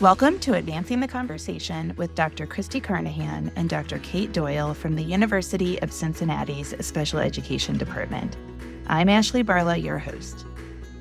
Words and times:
Welcome 0.00 0.38
to 0.40 0.54
Advancing 0.54 1.00
the 1.00 1.08
Conversation 1.08 1.92
with 1.96 2.14
Dr. 2.14 2.46
Christy 2.46 2.78
Carnahan 2.78 3.50
and 3.56 3.68
Dr. 3.68 3.98
Kate 3.98 4.32
Doyle 4.32 4.72
from 4.72 4.94
the 4.94 5.02
University 5.02 5.82
of 5.82 5.92
Cincinnati's 5.92 6.72
Special 6.86 7.18
Education 7.18 7.76
Department. 7.76 8.36
I'm 8.86 9.08
Ashley 9.08 9.42
Barlow, 9.42 9.74
your 9.74 9.98
host. 9.98 10.46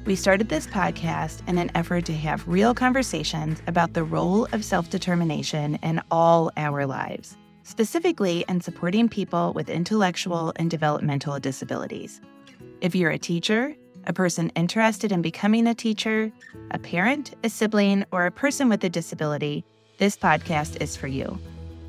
We 0.06 0.16
started 0.16 0.50
this 0.50 0.66
podcast 0.66 1.48
in 1.48 1.60
an 1.60 1.70
effort 1.76 2.06
to 2.06 2.14
have 2.14 2.48
real 2.48 2.74
conversations 2.74 3.62
about 3.68 3.94
the 3.94 4.04
role 4.04 4.48
of 4.52 4.66
self 4.66 4.90
determination 4.90 5.76
in 5.84 6.02
all 6.10 6.52
our 6.58 6.88
lives, 6.88 7.38
specifically 7.62 8.46
in 8.50 8.62
supporting 8.62 9.10
people 9.10 9.54
with 9.54 9.70
intellectual 9.70 10.54
and 10.56 10.72
developmental 10.72 11.40
disabilities. 11.40 12.20
If 12.82 12.96
you're 12.96 13.12
a 13.12 13.20
teacher, 13.20 13.76
a 14.08 14.14
person 14.14 14.50
interested 14.56 15.12
in 15.12 15.22
becoming 15.22 15.68
a 15.68 15.76
teacher, 15.76 16.32
a 16.72 16.80
parent, 16.80 17.36
a 17.44 17.50
sibling, 17.50 18.06
or 18.12 18.26
a 18.26 18.32
person 18.32 18.70
with 18.70 18.84
a 18.84 18.90
disability, 18.90 19.66
this 19.98 20.18
podcast 20.18 20.82
is 20.82 20.96
for 20.96 21.08
you. 21.08 21.38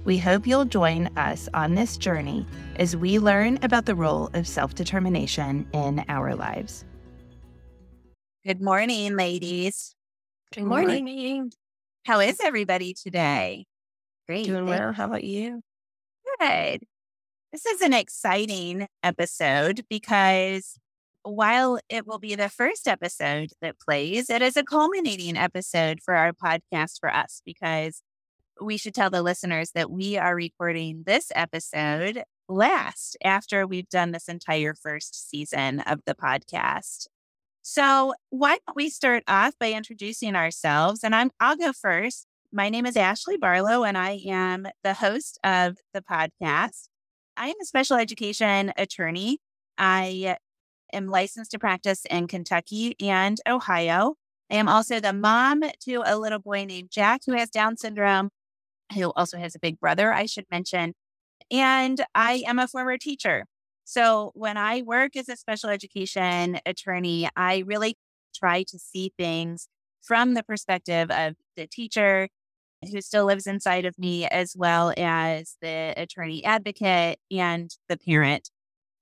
We 0.05 0.19
hope 0.19 0.47
you'll 0.47 0.65
join 0.65 1.07
us 1.17 1.49
on 1.55 1.75
this 1.75 1.97
journey 1.97 2.45
as 2.77 2.97
we 2.97 3.19
learn 3.19 3.59
about 3.63 3.87
the 3.87 3.95
role 3.95 4.31
of 4.35 4.49
self 4.49 4.75
determination 4.75 5.69
in 5.73 6.05
our 6.09 6.35
lives. 6.35 6.85
Good 8.45 8.61
morning, 8.61 9.17
ladies. 9.17 9.95
Good 10.55 10.65
morning. 10.65 11.05
morning. 11.05 11.53
How 12.05 12.21
is 12.21 12.41
everybody 12.43 12.95
today? 12.95 13.67
Great. 14.27 14.47
Doing 14.47 14.67
well. 14.67 14.93
How 14.93 15.05
about 15.05 15.25
you? 15.25 15.63
Good. 16.41 16.85
This 17.53 17.67
is 17.67 17.83
an 17.83 17.93
exciting 17.93 18.89
episode 19.03 19.85
because 19.89 20.79
while 21.29 21.79
it 21.89 22.07
will 22.07 22.19
be 22.19 22.35
the 22.35 22.49
first 22.49 22.89
episode 22.89 23.51
that 23.61 23.79
plays, 23.79 24.31
it 24.31 24.43
is 24.43 24.57
a 24.57 24.65
culminating 24.65 25.37
episode 25.37 26.01
for 26.03 26.15
our 26.15 26.33
podcast 26.33 26.99
for 27.01 27.13
us 27.15 27.43
because 27.45 28.03
we 28.61 28.77
should 28.77 28.95
tell 28.95 29.11
the 29.11 29.23
listeners 29.23 29.73
that 29.73 29.91
we 29.91 30.17
are 30.17 30.35
recording 30.35 31.05
this 31.07 31.31
episode 31.35 32.23
last 32.49 33.17
after 33.23 33.67
we've 33.67 33.89
done 33.89 34.11
this 34.11 34.29
entire 34.29 34.75
first 34.75 35.31
season 35.31 35.81
of 35.81 36.01
the 36.07 36.15
podcast. 36.15 37.07
So, 37.63 38.15
why 38.31 38.59
don't 38.67 38.77
we 38.77 38.89
start 38.89 39.23
off 39.29 39.55
by 39.61 39.73
introducing 39.73 40.35
ourselves? 40.35 41.05
And 41.05 41.15
I'm 41.15 41.31
I'll 41.39 41.57
go 41.57 41.73
first. 41.73 42.27
My 42.51 42.71
name 42.71 42.87
is 42.87 42.97
Ashley 42.97 43.37
Barlow 43.37 43.85
and 43.85 43.99
I 43.99 44.21
am 44.27 44.67
the 44.83 44.95
host 44.95 45.39
of 45.45 45.77
the 45.93 46.01
podcast. 46.01 46.89
I 47.37 47.49
am 47.49 47.57
a 47.61 47.67
special 47.67 47.99
education 47.99 48.73
attorney. 48.79 49.39
I 49.77 50.39
am 50.93 51.09
licensed 51.09 51.51
to 51.53 51.59
practice 51.59 52.05
in 52.11 52.27
Kentucky 52.27 52.97
and 53.01 53.41
Ohio. 53.47 54.15
I 54.51 54.57
am 54.57 54.69
also 54.69 55.01
the 55.01 55.13
mom 55.13 55.63
to 55.85 56.03
a 56.05 56.19
little 56.19 56.39
boy 56.39 56.65
named 56.65 56.91
Jack 56.91 57.23
who 57.27 57.33
has 57.33 57.51
Down 57.51 57.77
syndrome, 57.77 58.31
who 58.95 59.13
also 59.17 59.39
has 59.39 59.55
a 59.55 59.59
big 59.59 59.79
brother, 59.79 60.13
I 60.13 60.27
should 60.27 60.47
mention. 60.51 60.95
And 61.51 62.05
I 62.15 62.43
am 62.47 62.59
a 62.59 62.69
former 62.69 62.97
teacher. 62.99 63.45
So 63.85 64.33
when 64.35 64.57
I 64.57 64.83
work 64.83 65.17
as 65.17 65.29
a 65.29 65.37
special 65.37 65.71
education 65.71 66.61
attorney, 66.67 67.29
I 67.37 67.63
really 67.67 67.97
try 68.35 68.63
to 68.65 68.79
see 68.79 69.13
things 69.19 69.69
from 70.03 70.35
the 70.35 70.43
perspective 70.43 71.11
of 71.11 71.35
the 71.57 71.67
teacher 71.67 72.29
who 72.91 73.01
still 73.01 73.25
lives 73.25 73.47
inside 73.47 73.85
of 73.85 73.99
me, 73.99 74.27
as 74.27 74.55
well 74.57 74.93
as 74.97 75.57
the 75.61 75.95
attorney 75.97 76.45
advocate 76.45 77.19
and 77.31 77.71
the 77.89 77.97
parent. 77.97 78.51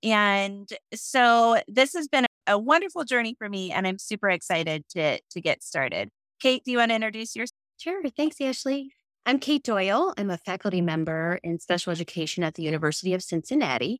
And 0.03 0.69
so 0.93 1.61
this 1.67 1.93
has 1.93 2.07
been 2.07 2.25
a 2.47 2.57
wonderful 2.57 3.03
journey 3.03 3.35
for 3.37 3.49
me, 3.49 3.71
and 3.71 3.87
I'm 3.87 3.99
super 3.99 4.29
excited 4.29 4.83
to 4.89 5.19
to 5.19 5.41
get 5.41 5.63
started. 5.63 6.09
Kate, 6.39 6.63
do 6.63 6.71
you 6.71 6.77
want 6.77 6.91
to 6.91 6.95
introduce 6.95 7.35
yourself? 7.35 7.51
Sure. 7.77 8.01
Thanks, 8.15 8.39
Ashley. 8.41 8.91
I'm 9.25 9.39
Kate 9.39 9.63
Doyle. 9.63 10.13
I'm 10.17 10.29
a 10.29 10.37
faculty 10.37 10.81
member 10.81 11.39
in 11.43 11.59
special 11.59 11.91
education 11.91 12.43
at 12.43 12.53
the 12.55 12.63
University 12.63 13.13
of 13.13 13.21
Cincinnati. 13.21 13.99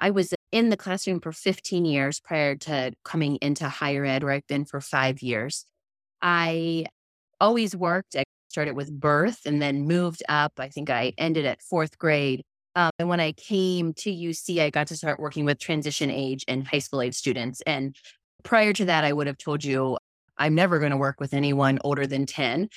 I 0.00 0.10
was 0.10 0.32
in 0.50 0.70
the 0.70 0.76
classroom 0.76 1.20
for 1.20 1.30
15 1.32 1.84
years 1.84 2.20
prior 2.20 2.56
to 2.56 2.92
coming 3.04 3.36
into 3.36 3.68
higher 3.68 4.04
ed, 4.04 4.24
where 4.24 4.32
I've 4.32 4.46
been 4.46 4.64
for 4.64 4.80
five 4.80 5.22
years. 5.22 5.64
I 6.20 6.86
always 7.40 7.76
worked. 7.76 8.16
I 8.16 8.24
started 8.48 8.74
with 8.74 8.92
birth 8.98 9.40
and 9.44 9.60
then 9.60 9.86
moved 9.86 10.22
up. 10.28 10.52
I 10.58 10.68
think 10.68 10.90
I 10.90 11.12
ended 11.18 11.46
at 11.46 11.62
fourth 11.62 11.98
grade 11.98 12.42
um, 12.74 12.90
and 12.98 13.08
when 13.08 13.20
I 13.20 13.32
came 13.32 13.92
to 13.94 14.10
UC, 14.10 14.60
I 14.60 14.70
got 14.70 14.86
to 14.88 14.96
start 14.96 15.20
working 15.20 15.44
with 15.44 15.58
transition 15.58 16.10
age 16.10 16.44
and 16.48 16.66
high 16.66 16.78
school 16.78 17.02
age 17.02 17.14
students. 17.14 17.60
And 17.66 17.94
prior 18.42 18.72
to 18.72 18.84
that, 18.86 19.04
I 19.04 19.12
would 19.12 19.26
have 19.26 19.38
told 19.38 19.64
you 19.64 19.98
I'm 20.38 20.54
never 20.54 20.78
going 20.78 20.90
to 20.90 20.96
work 20.96 21.20
with 21.20 21.34
anyone 21.34 21.78
older 21.84 22.06
than 22.06 22.26
10. 22.26 22.68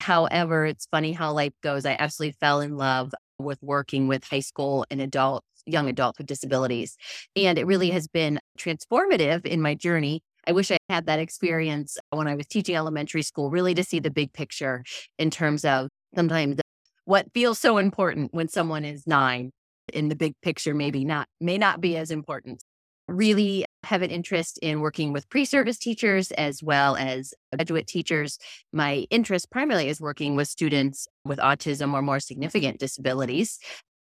However, 0.00 0.66
it's 0.66 0.86
funny 0.90 1.12
how 1.12 1.32
life 1.32 1.54
goes. 1.62 1.86
I 1.86 1.96
absolutely 1.98 2.36
fell 2.40 2.60
in 2.60 2.76
love 2.76 3.14
with 3.38 3.58
working 3.62 4.08
with 4.08 4.24
high 4.24 4.40
school 4.40 4.84
and 4.90 5.00
adults, 5.00 5.46
young 5.66 5.88
adults 5.88 6.18
with 6.18 6.26
disabilities. 6.26 6.96
And 7.36 7.58
it 7.58 7.66
really 7.66 7.90
has 7.90 8.08
been 8.08 8.40
transformative 8.58 9.46
in 9.46 9.62
my 9.62 9.74
journey. 9.74 10.22
I 10.46 10.52
wish 10.52 10.70
I 10.70 10.76
had 10.88 11.06
that 11.06 11.20
experience 11.20 11.96
when 12.10 12.28
I 12.28 12.34
was 12.34 12.46
teaching 12.46 12.76
elementary 12.76 13.22
school, 13.22 13.50
really 13.50 13.74
to 13.74 13.84
see 13.84 13.98
the 13.98 14.10
big 14.10 14.32
picture 14.32 14.84
in 15.18 15.30
terms 15.30 15.64
of 15.64 15.88
sometimes 16.14 16.58
what 17.04 17.32
feels 17.32 17.58
so 17.58 17.78
important 17.78 18.32
when 18.32 18.48
someone 18.48 18.84
is 18.84 19.06
nine 19.06 19.50
in 19.92 20.08
the 20.08 20.16
big 20.16 20.34
picture 20.42 20.74
maybe 20.74 21.04
not 21.04 21.28
may 21.40 21.58
not 21.58 21.80
be 21.80 21.96
as 21.96 22.10
important. 22.10 22.62
Really 23.06 23.66
have 23.82 24.00
an 24.00 24.10
interest 24.10 24.58
in 24.62 24.80
working 24.80 25.12
with 25.12 25.28
pre-service 25.28 25.76
teachers 25.76 26.30
as 26.32 26.62
well 26.62 26.96
as 26.96 27.34
graduate 27.52 27.86
teachers. 27.86 28.38
My 28.72 29.06
interest 29.10 29.50
primarily 29.50 29.88
is 29.88 30.00
working 30.00 30.36
with 30.36 30.48
students 30.48 31.06
with 31.24 31.38
autism 31.38 31.92
or 31.92 32.00
more 32.00 32.20
significant 32.20 32.78
disabilities 32.78 33.58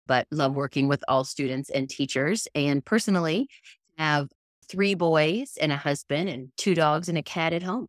but 0.08 0.28
love 0.30 0.56
working 0.56 0.90
with 0.90 1.02
all 1.08 1.24
students 1.24 1.70
and 1.70 1.90
teachers. 1.90 2.46
And 2.54 2.84
personally 2.84 3.48
have 3.98 4.28
three 4.68 4.94
boys 4.94 5.58
and 5.62 5.72
a 5.72 5.78
husband 5.78 6.28
and 6.28 6.50
two 6.58 6.76
dogs 6.76 7.08
and 7.08 7.18
a 7.18 7.24
cat 7.24 7.54
at 7.54 7.64
home. 7.64 7.88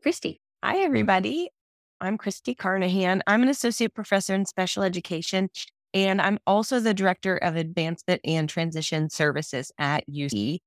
Christy 0.00 0.40
hi 0.62 0.78
everybody 0.78 1.50
I'm 2.00 2.18
Christy 2.18 2.54
Carnahan. 2.54 3.22
I'm 3.26 3.42
an 3.42 3.48
associate 3.48 3.94
professor 3.94 4.34
in 4.34 4.44
special 4.44 4.82
education, 4.82 5.48
and 5.94 6.20
I'm 6.20 6.38
also 6.46 6.78
the 6.78 6.92
director 6.92 7.36
of 7.38 7.56
advancement 7.56 8.20
and 8.24 8.48
transition 8.48 9.08
services 9.08 9.72
at 9.78 10.04
UC. 10.08 10.58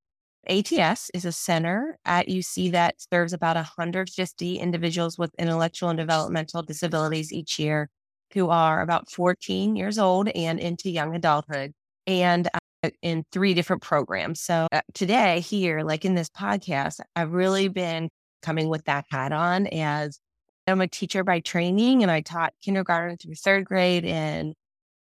ATS 0.47 1.12
is 1.13 1.25
a 1.25 1.31
center 1.31 1.97
at 2.06 2.28
UC 2.28 2.72
that 2.72 2.95
serves 3.13 3.34
about 3.34 3.56
150 3.56 4.56
individuals 4.57 5.17
with 5.17 5.31
intellectual 5.38 5.90
and 5.90 6.00
developmental 6.00 6.63
disabilities 6.63 7.31
each 7.31 7.59
year 7.59 7.90
who 8.34 8.50
are 8.50 8.81
about 8.81 9.11
14 9.11 9.75
years 9.75 10.00
old 10.00 10.29
and 10.29 10.59
into 10.59 10.90
young 10.90 11.16
adulthood 11.16 11.73
and 12.07 12.47
uh, 12.84 12.90
in 13.01 13.23
three 13.31 13.53
different 13.53 13.81
programs. 13.81 14.41
So 14.41 14.67
uh, 14.72 14.81
today, 14.94 15.41
here, 15.41 15.81
like 15.81 16.06
in 16.06 16.16
this 16.16 16.29
podcast, 16.29 17.01
I've 17.16 17.34
really 17.34 17.67
been 17.67 18.09
coming 18.41 18.69
with 18.69 18.85
that 18.85 19.06
hat 19.11 19.31
on 19.31 19.67
as 19.67 20.19
I'm 20.69 20.81
a 20.81 20.88
teacher 20.88 21.24
by 21.24 21.40
training 21.40 22.02
and 22.03 22.12
I 22.12 22.22
taught 22.22 22.53
kindergarten 22.62 23.18
through 23.18 23.35
third 23.35 23.66
grade 23.66 24.06
and 24.06 24.53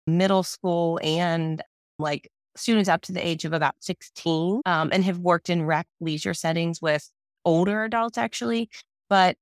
middle 0.07 0.43
school 0.43 0.99
and 1.03 1.61
like 1.97 2.29
students 2.55 2.89
up 2.89 3.01
to 3.03 3.11
the 3.11 3.25
age 3.25 3.45
of 3.45 3.53
about 3.53 3.75
16 3.81 4.61
um, 4.65 4.89
and 4.91 5.03
have 5.03 5.19
worked 5.19 5.49
in 5.49 5.63
rec 5.63 5.87
leisure 5.99 6.33
settings 6.33 6.81
with 6.81 7.09
older 7.45 7.83
adults 7.83 8.17
actually. 8.17 8.69
But 9.09 9.37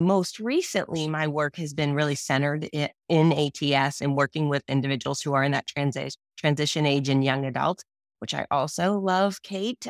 most 0.00 0.40
recently, 0.40 1.08
my 1.08 1.28
work 1.28 1.56
has 1.56 1.74
been 1.74 1.94
really 1.94 2.16
centered 2.16 2.64
in, 2.72 2.88
in 3.08 3.32
ATS 3.32 4.00
and 4.00 4.16
working 4.16 4.48
with 4.48 4.62
individuals 4.68 5.20
who 5.20 5.32
are 5.34 5.44
in 5.44 5.52
that 5.52 5.66
transi- 5.66 6.16
transition 6.36 6.86
age 6.86 7.08
and 7.08 7.24
young 7.24 7.44
adults, 7.44 7.84
which 8.18 8.34
I 8.34 8.46
also 8.50 8.98
love, 8.98 9.42
Kate. 9.42 9.86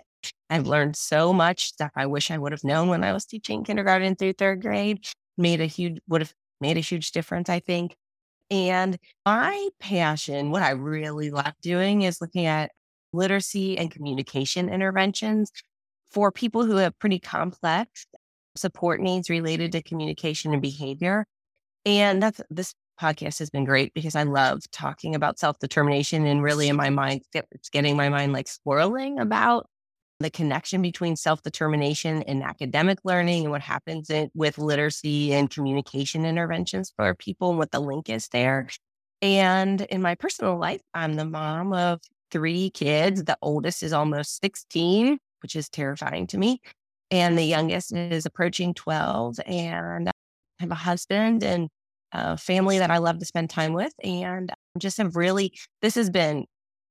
I've 0.51 0.67
learned 0.67 0.97
so 0.97 1.33
much 1.33 1.69
stuff 1.69 1.91
I 1.97 2.07
wish 2.07 2.31
I 2.31 2.39
would 2.39 2.53
have 2.53 2.63
known 2.63 2.89
when 2.89 3.03
I 3.03 3.13
was 3.13 3.25
teaching 3.25 3.65
kindergarten 3.65 4.15
through 4.15 4.35
third 4.35 4.61
grade 4.61 5.07
made 5.43 5.61
a 5.61 5.67
huge 5.67 5.99
would 6.09 6.23
have 6.23 6.35
made 6.61 6.79
a 6.79 6.81
huge 6.81 7.13
difference, 7.13 7.51
I 7.51 7.61
think. 7.61 7.97
And 8.51 8.99
my 9.27 9.69
passion, 9.81 10.51
what 10.51 10.63
I 10.63 10.71
really 10.71 11.31
love 11.31 11.55
doing 11.63 12.03
is 12.03 12.21
looking 12.21 12.47
at 12.47 12.71
literacy 13.13 13.77
and 13.79 13.91
communication 13.91 14.69
interventions 14.69 15.51
for 16.11 16.31
people 16.33 16.65
who 16.65 16.77
have 16.77 16.99
pretty 16.99 17.19
complex 17.19 18.07
support 18.57 19.01
needs 19.01 19.31
related 19.31 19.73
to 19.73 19.83
communication 19.83 20.53
and 20.53 20.63
behavior. 20.63 21.27
And 21.85 22.23
that's 22.23 22.41
this 22.51 22.75
podcast 23.01 23.39
has 23.39 23.51
been 23.51 23.65
great 23.65 23.93
because 23.95 24.15
I 24.15 24.23
love 24.25 24.61
talking 24.71 25.15
about 25.15 25.39
self 25.39 25.59
determination 25.59 26.27
and 26.27 26.43
really 26.43 26.69
in 26.69 26.77
my 26.77 26.91
mind, 26.91 27.23
it's 27.35 27.71
getting 27.71 27.97
my 27.97 28.09
mind 28.09 28.33
like 28.33 28.49
swirling 28.49 29.19
about 29.19 29.67
the 30.23 30.31
connection 30.31 30.83
between 30.83 31.17
self 31.17 31.43
determination 31.43 32.23
and 32.23 32.43
academic 32.43 32.99
learning 33.05 33.45
and 33.45 33.51
what 33.51 33.63
happens 33.63 34.11
in, 34.11 34.31
with 34.35 34.59
literacy 34.59 35.33
and 35.33 35.51
communication 35.51 36.25
interventions 36.25 36.93
for 36.97 37.15
people 37.15 37.51
and 37.51 37.59
what 37.59 37.71
the 37.71 37.81
link 37.81 38.09
is 38.09 38.29
there. 38.29 38.69
And 39.21 39.81
in 39.83 40.03
my 40.03 40.15
personal 40.15 40.59
life, 40.59 40.81
I'm 40.95 41.15
the 41.15 41.25
mom 41.25 41.73
of 41.73 42.01
three 42.31 42.71
kids. 42.71 43.25
The 43.25 43.39
oldest 43.41 43.83
is 43.83 43.93
almost 43.93 44.41
16, 44.41 45.19
which 45.43 45.55
is 45.55 45.69
terrifying 45.69 46.27
to 46.29 46.39
me. 46.39 46.61
And 47.11 47.39
the 47.39 47.45
youngest 47.45 47.93
is 47.95 48.27
approaching 48.27 48.75
12. 48.75 49.39
And 49.47 50.09
I 50.09 50.13
have 50.61 50.71
a 50.71 50.77
husband 50.77 51.45
and 51.45 51.69
a 52.13 52.37
family 52.37 52.79
that 52.79 52.91
I 52.91 52.99
love 52.99 53.19
to 53.19 53.25
spend 53.27 53.51
time 53.51 53.75
with. 53.75 53.93
And 54.03 54.51
just 54.79 54.99
have 54.99 55.15
really, 55.15 55.53
this 55.83 55.95
has 55.95 56.11
been 56.11 56.47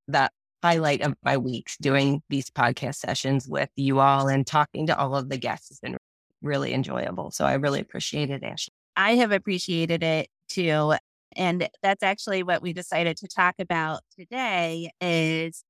the 0.08 0.30
highlight 0.62 1.02
of 1.02 1.14
my 1.24 1.36
weeks 1.36 1.76
doing 1.78 2.22
these 2.28 2.50
podcast 2.50 2.96
sessions 2.96 3.48
with 3.48 3.70
you 3.76 4.00
all 4.00 4.28
and 4.28 4.46
talking 4.46 4.86
to 4.86 4.96
all 4.96 5.16
of 5.16 5.28
the 5.28 5.36
guests 5.36 5.68
has 5.68 5.80
been 5.80 5.96
really 6.40 6.72
enjoyable. 6.72 7.30
So 7.30 7.44
I 7.44 7.54
really 7.54 7.80
appreciate 7.80 8.30
it, 8.30 8.42
Ashley. 8.42 8.72
I 8.96 9.16
have 9.16 9.32
appreciated 9.32 10.02
it 10.02 10.28
too. 10.48 10.94
And 11.34 11.68
that's 11.82 12.02
actually 12.02 12.42
what 12.42 12.62
we 12.62 12.72
decided 12.72 13.16
to 13.18 13.28
talk 13.28 13.54
about 13.58 14.00
today 14.18 14.90
is 15.00 15.64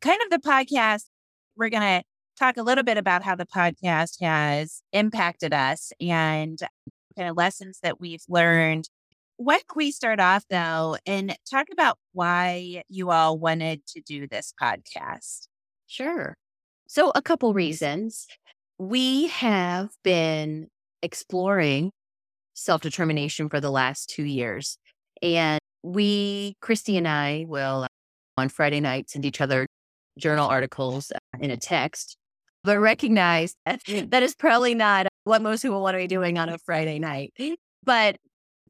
kind 0.00 0.20
of 0.24 0.30
the 0.30 0.48
podcast. 0.48 1.04
We're 1.56 1.70
going 1.70 2.00
to 2.00 2.02
talk 2.38 2.56
a 2.56 2.62
little 2.62 2.84
bit 2.84 2.98
about 2.98 3.22
how 3.22 3.36
the 3.36 3.46
podcast 3.46 4.20
has 4.20 4.82
impacted 4.92 5.54
us 5.54 5.92
and 6.00 6.58
kind 7.16 7.28
of 7.28 7.36
lessons 7.36 7.78
that 7.82 8.00
we've 8.00 8.24
learned. 8.28 8.88
Why 9.36 9.54
don't 9.54 9.76
we 9.76 9.90
start 9.90 10.20
off 10.20 10.44
though 10.48 10.96
and 11.06 11.36
talk 11.50 11.66
about 11.72 11.98
why 12.12 12.82
you 12.88 13.10
all 13.10 13.38
wanted 13.38 13.84
to 13.88 14.00
do 14.00 14.28
this 14.28 14.52
podcast? 14.60 15.48
Sure. 15.86 16.34
So, 16.86 17.12
a 17.14 17.22
couple 17.22 17.52
reasons. 17.52 18.26
We 18.78 19.28
have 19.28 19.90
been 20.02 20.68
exploring 21.02 21.90
self 22.54 22.82
determination 22.82 23.48
for 23.48 23.60
the 23.60 23.70
last 23.70 24.08
two 24.08 24.24
years. 24.24 24.78
And 25.22 25.58
we, 25.82 26.56
Christy 26.60 26.96
and 26.96 27.06
I, 27.06 27.44
will 27.48 27.84
uh, 27.84 27.88
on 28.36 28.48
Friday 28.48 28.80
night 28.80 29.10
send 29.10 29.24
each 29.24 29.40
other 29.40 29.66
journal 30.18 30.48
articles 30.48 31.12
uh, 31.12 31.18
in 31.40 31.50
a 31.50 31.56
text, 31.56 32.16
but 32.62 32.78
recognize 32.78 33.54
that 33.66 34.22
is 34.22 34.34
probably 34.34 34.74
not 34.74 35.06
what 35.24 35.42
most 35.42 35.62
people 35.62 35.82
want 35.82 35.94
to 35.94 35.98
be 35.98 36.06
doing 36.06 36.38
on 36.38 36.48
a 36.48 36.58
Friday 36.58 36.98
night. 36.98 37.32
But 37.84 38.16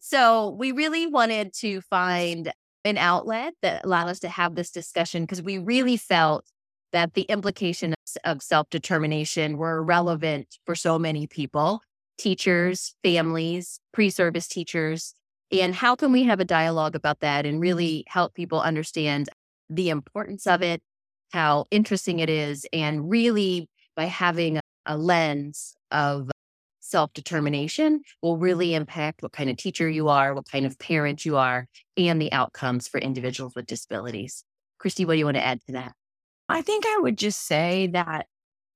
so 0.06 0.50
we 0.50 0.70
really 0.70 1.06
wanted 1.06 1.54
to 1.54 1.80
find 1.80 2.52
an 2.84 2.98
outlet 2.98 3.54
that 3.62 3.86
allowed 3.86 4.08
us 4.08 4.18
to 4.18 4.28
have 4.28 4.54
this 4.54 4.70
discussion 4.70 5.22
because 5.22 5.40
we 5.40 5.56
really 5.56 5.96
felt 5.96 6.44
that 6.92 7.14
the 7.14 7.22
implications 7.22 7.94
of 8.22 8.42
self 8.42 8.68
determination 8.68 9.56
were 9.56 9.82
relevant 9.82 10.58
for 10.66 10.74
so 10.74 10.98
many 10.98 11.26
people 11.26 11.80
teachers, 12.18 12.94
families, 13.02 13.80
pre 13.94 14.10
service 14.10 14.46
teachers. 14.46 15.14
And 15.50 15.74
how 15.74 15.96
can 15.96 16.12
we 16.12 16.24
have 16.24 16.38
a 16.38 16.44
dialogue 16.44 16.94
about 16.94 17.20
that 17.20 17.46
and 17.46 17.58
really 17.58 18.04
help 18.06 18.34
people 18.34 18.60
understand 18.60 19.30
the 19.70 19.88
importance 19.88 20.46
of 20.46 20.60
it, 20.60 20.82
how 21.32 21.64
interesting 21.70 22.18
it 22.18 22.28
is, 22.28 22.66
and 22.74 23.08
really 23.08 23.70
by 23.96 24.04
having 24.04 24.58
a, 24.58 24.60
a 24.84 24.98
lens 24.98 25.76
of 25.90 26.30
self 26.94 27.12
determination 27.12 28.02
will 28.22 28.38
really 28.38 28.68
mm-hmm. 28.68 28.82
impact 28.82 29.20
what 29.20 29.32
kind 29.32 29.50
of 29.50 29.56
teacher 29.56 29.88
you 29.90 30.08
are, 30.08 30.32
what 30.32 30.48
kind 30.48 30.64
of 30.64 30.78
parent 30.78 31.24
you 31.24 31.36
are, 31.36 31.66
and 31.96 32.22
the 32.22 32.30
outcomes 32.30 32.86
for 32.86 33.00
individuals 33.00 33.56
with 33.56 33.66
disabilities. 33.66 34.44
Christy, 34.78 35.04
what 35.04 35.14
do 35.14 35.18
you 35.18 35.24
want 35.24 35.36
to 35.36 35.44
add 35.44 35.60
to 35.66 35.72
that? 35.72 35.92
I 36.48 36.62
think 36.62 36.84
I 36.86 37.00
would 37.02 37.18
just 37.18 37.48
say 37.48 37.88
that 37.88 38.26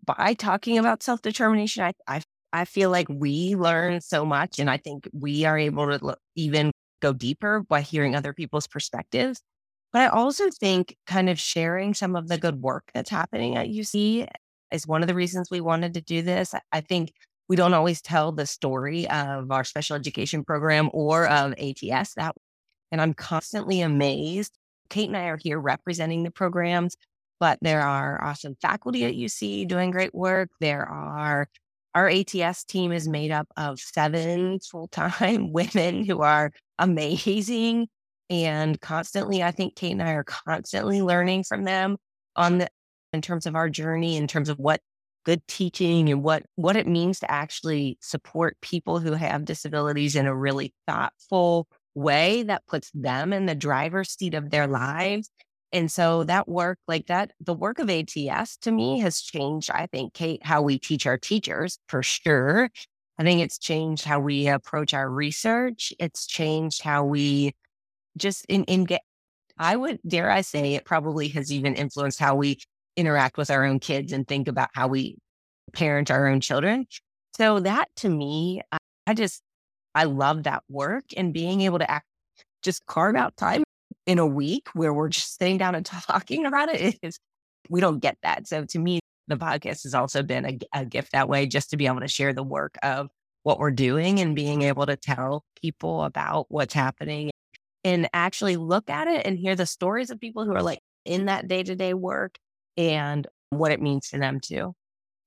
by 0.04 0.34
talking 0.34 0.78
about 0.78 1.04
self 1.04 1.22
determination, 1.22 1.84
I, 1.84 1.92
I 2.08 2.22
I 2.52 2.64
feel 2.64 2.90
like 2.90 3.06
we 3.08 3.54
learn 3.54 4.00
so 4.00 4.24
much, 4.24 4.58
and 4.58 4.68
I 4.68 4.78
think 4.78 5.08
we 5.12 5.44
are 5.44 5.56
able 5.56 5.86
to 5.86 6.04
look, 6.04 6.18
even 6.34 6.72
go 7.00 7.12
deeper 7.12 7.60
by 7.68 7.82
hearing 7.82 8.16
other 8.16 8.32
people's 8.32 8.66
perspectives. 8.66 9.42
But 9.92 10.02
I 10.02 10.08
also 10.08 10.50
think 10.50 10.96
kind 11.06 11.30
of 11.30 11.38
sharing 11.38 11.94
some 11.94 12.16
of 12.16 12.26
the 12.26 12.36
good 12.36 12.62
work 12.62 12.90
that's 12.94 13.10
happening 13.10 13.54
at 13.54 13.68
UC 13.68 14.26
is 14.72 14.88
one 14.88 15.02
of 15.02 15.08
the 15.08 15.14
reasons 15.14 15.50
we 15.50 15.60
wanted 15.60 15.94
to 15.94 16.00
do 16.00 16.20
this. 16.22 16.52
I 16.72 16.80
think 16.80 17.12
we 17.48 17.56
don't 17.56 17.74
always 17.74 18.02
tell 18.02 18.32
the 18.32 18.46
story 18.46 19.08
of 19.08 19.50
our 19.50 19.64
special 19.64 19.96
education 19.96 20.44
program 20.44 20.90
or 20.92 21.26
of 21.26 21.54
ATS 21.58 22.14
that 22.14 22.34
and 22.90 23.00
I'm 23.00 23.14
constantly 23.14 23.80
amazed. 23.80 24.56
Kate 24.88 25.08
and 25.08 25.16
I 25.16 25.24
are 25.24 25.36
here 25.36 25.60
representing 25.60 26.22
the 26.22 26.30
programs, 26.30 26.96
but 27.38 27.58
there 27.60 27.82
are 27.82 28.22
awesome 28.22 28.56
faculty 28.62 29.04
at 29.04 29.14
UC 29.14 29.68
doing 29.68 29.90
great 29.90 30.14
work. 30.14 30.48
There 30.60 30.86
are 30.86 31.48
our 31.94 32.08
ATS 32.08 32.64
team 32.64 32.92
is 32.92 33.08
made 33.08 33.30
up 33.30 33.48
of 33.56 33.80
seven 33.80 34.60
full 34.60 34.88
time 34.88 35.52
women 35.52 36.04
who 36.04 36.22
are 36.22 36.52
amazing 36.78 37.88
and 38.30 38.80
constantly, 38.80 39.42
I 39.42 39.50
think 39.50 39.74
Kate 39.74 39.92
and 39.92 40.02
I 40.02 40.12
are 40.12 40.24
constantly 40.24 41.00
learning 41.00 41.44
from 41.44 41.64
them 41.64 41.96
on 42.36 42.58
the, 42.58 42.68
in 43.12 43.22
terms 43.22 43.46
of 43.46 43.56
our 43.56 43.70
journey, 43.70 44.16
in 44.16 44.26
terms 44.26 44.50
of 44.50 44.58
what 44.58 44.80
good 45.24 45.46
teaching 45.46 46.08
and 46.10 46.22
what, 46.22 46.44
what 46.56 46.76
it 46.76 46.86
means 46.86 47.20
to 47.20 47.30
actually 47.30 47.98
support 48.00 48.56
people 48.62 48.98
who 48.98 49.12
have 49.12 49.44
disabilities 49.44 50.16
in 50.16 50.26
a 50.26 50.34
really 50.34 50.72
thoughtful 50.86 51.66
way 51.94 52.42
that 52.44 52.66
puts 52.66 52.90
them 52.94 53.32
in 53.32 53.46
the 53.46 53.54
driver's 53.54 54.10
seat 54.10 54.34
of 54.34 54.50
their 54.50 54.66
lives 54.66 55.30
and 55.72 55.90
so 55.90 56.24
that 56.24 56.48
work, 56.48 56.78
like 56.88 57.06
that, 57.08 57.32
the 57.40 57.54
work 57.54 57.78
of 57.78 57.90
ATS 57.90 58.56
to 58.58 58.70
me 58.70 59.00
has 59.00 59.20
changed, 59.20 59.70
I 59.70 59.86
think, 59.86 60.14
Kate, 60.14 60.44
how 60.44 60.62
we 60.62 60.78
teach 60.78 61.06
our 61.06 61.18
teachers 61.18 61.78
for 61.88 62.02
sure. 62.02 62.70
I 63.18 63.22
think 63.22 63.40
it's 63.40 63.58
changed 63.58 64.04
how 64.04 64.20
we 64.20 64.48
approach 64.48 64.94
our 64.94 65.10
research. 65.10 65.92
It's 65.98 66.26
changed 66.26 66.82
how 66.82 67.04
we 67.04 67.54
just 68.16 68.46
in, 68.46 68.64
in 68.64 68.84
get, 68.84 69.02
I 69.58 69.76
would 69.76 69.98
dare 70.06 70.30
I 70.30 70.40
say 70.40 70.74
it 70.74 70.84
probably 70.84 71.28
has 71.28 71.52
even 71.52 71.74
influenced 71.74 72.18
how 72.18 72.36
we 72.36 72.58
interact 72.98 73.38
with 73.38 73.50
our 73.50 73.64
own 73.64 73.78
kids 73.78 74.12
and 74.12 74.26
think 74.26 74.48
about 74.48 74.70
how 74.74 74.88
we 74.88 75.16
parent 75.72 76.10
our 76.10 76.26
own 76.26 76.40
children. 76.40 76.86
So 77.36 77.60
that 77.60 77.88
to 77.96 78.08
me, 78.08 78.60
I, 79.06 79.14
just, 79.14 79.42
I 79.94 80.04
love 80.04 80.42
that 80.42 80.64
work 80.68 81.04
and 81.16 81.32
being 81.32 81.60
able 81.62 81.78
to 81.78 81.90
act, 81.90 82.06
just 82.62 82.84
carve 82.86 83.14
out 83.14 83.36
time 83.36 83.62
in 84.06 84.18
a 84.18 84.26
week 84.26 84.68
where 84.74 84.92
we're 84.92 85.08
just 85.08 85.38
sitting 85.38 85.58
down 85.58 85.74
and 85.74 85.86
talking 86.08 86.44
about 86.44 86.68
it 86.68 86.98
is 87.02 87.18
we 87.70 87.80
don't 87.80 88.00
get 88.00 88.16
that. 88.22 88.48
So 88.48 88.64
to 88.64 88.78
me, 88.78 89.00
the 89.28 89.36
podcast 89.36 89.82
has 89.84 89.94
also 89.94 90.22
been 90.22 90.44
a, 90.44 90.58
a 90.80 90.84
gift 90.84 91.12
that 91.12 91.28
way, 91.28 91.46
just 91.46 91.70
to 91.70 91.76
be 91.76 91.86
able 91.86 92.00
to 92.00 92.08
share 92.08 92.32
the 92.32 92.42
work 92.42 92.76
of 92.82 93.08
what 93.42 93.58
we're 93.58 93.70
doing 93.70 94.18
and 94.20 94.34
being 94.34 94.62
able 94.62 94.86
to 94.86 94.96
tell 94.96 95.44
people 95.60 96.02
about 96.02 96.46
what's 96.48 96.74
happening 96.74 97.30
and 97.84 98.08
actually 98.12 98.56
look 98.56 98.90
at 98.90 99.06
it 99.06 99.24
and 99.24 99.38
hear 99.38 99.54
the 99.54 99.66
stories 99.66 100.10
of 100.10 100.18
people 100.18 100.44
who 100.44 100.52
are 100.52 100.62
like 100.62 100.80
in 101.04 101.26
that 101.26 101.46
day 101.46 101.62
to 101.62 101.76
day 101.76 101.94
work 101.94 102.36
and 102.78 103.26
what 103.50 103.72
it 103.72 103.82
means 103.82 104.08
to 104.10 104.18
them 104.18 104.40
too. 104.40 104.74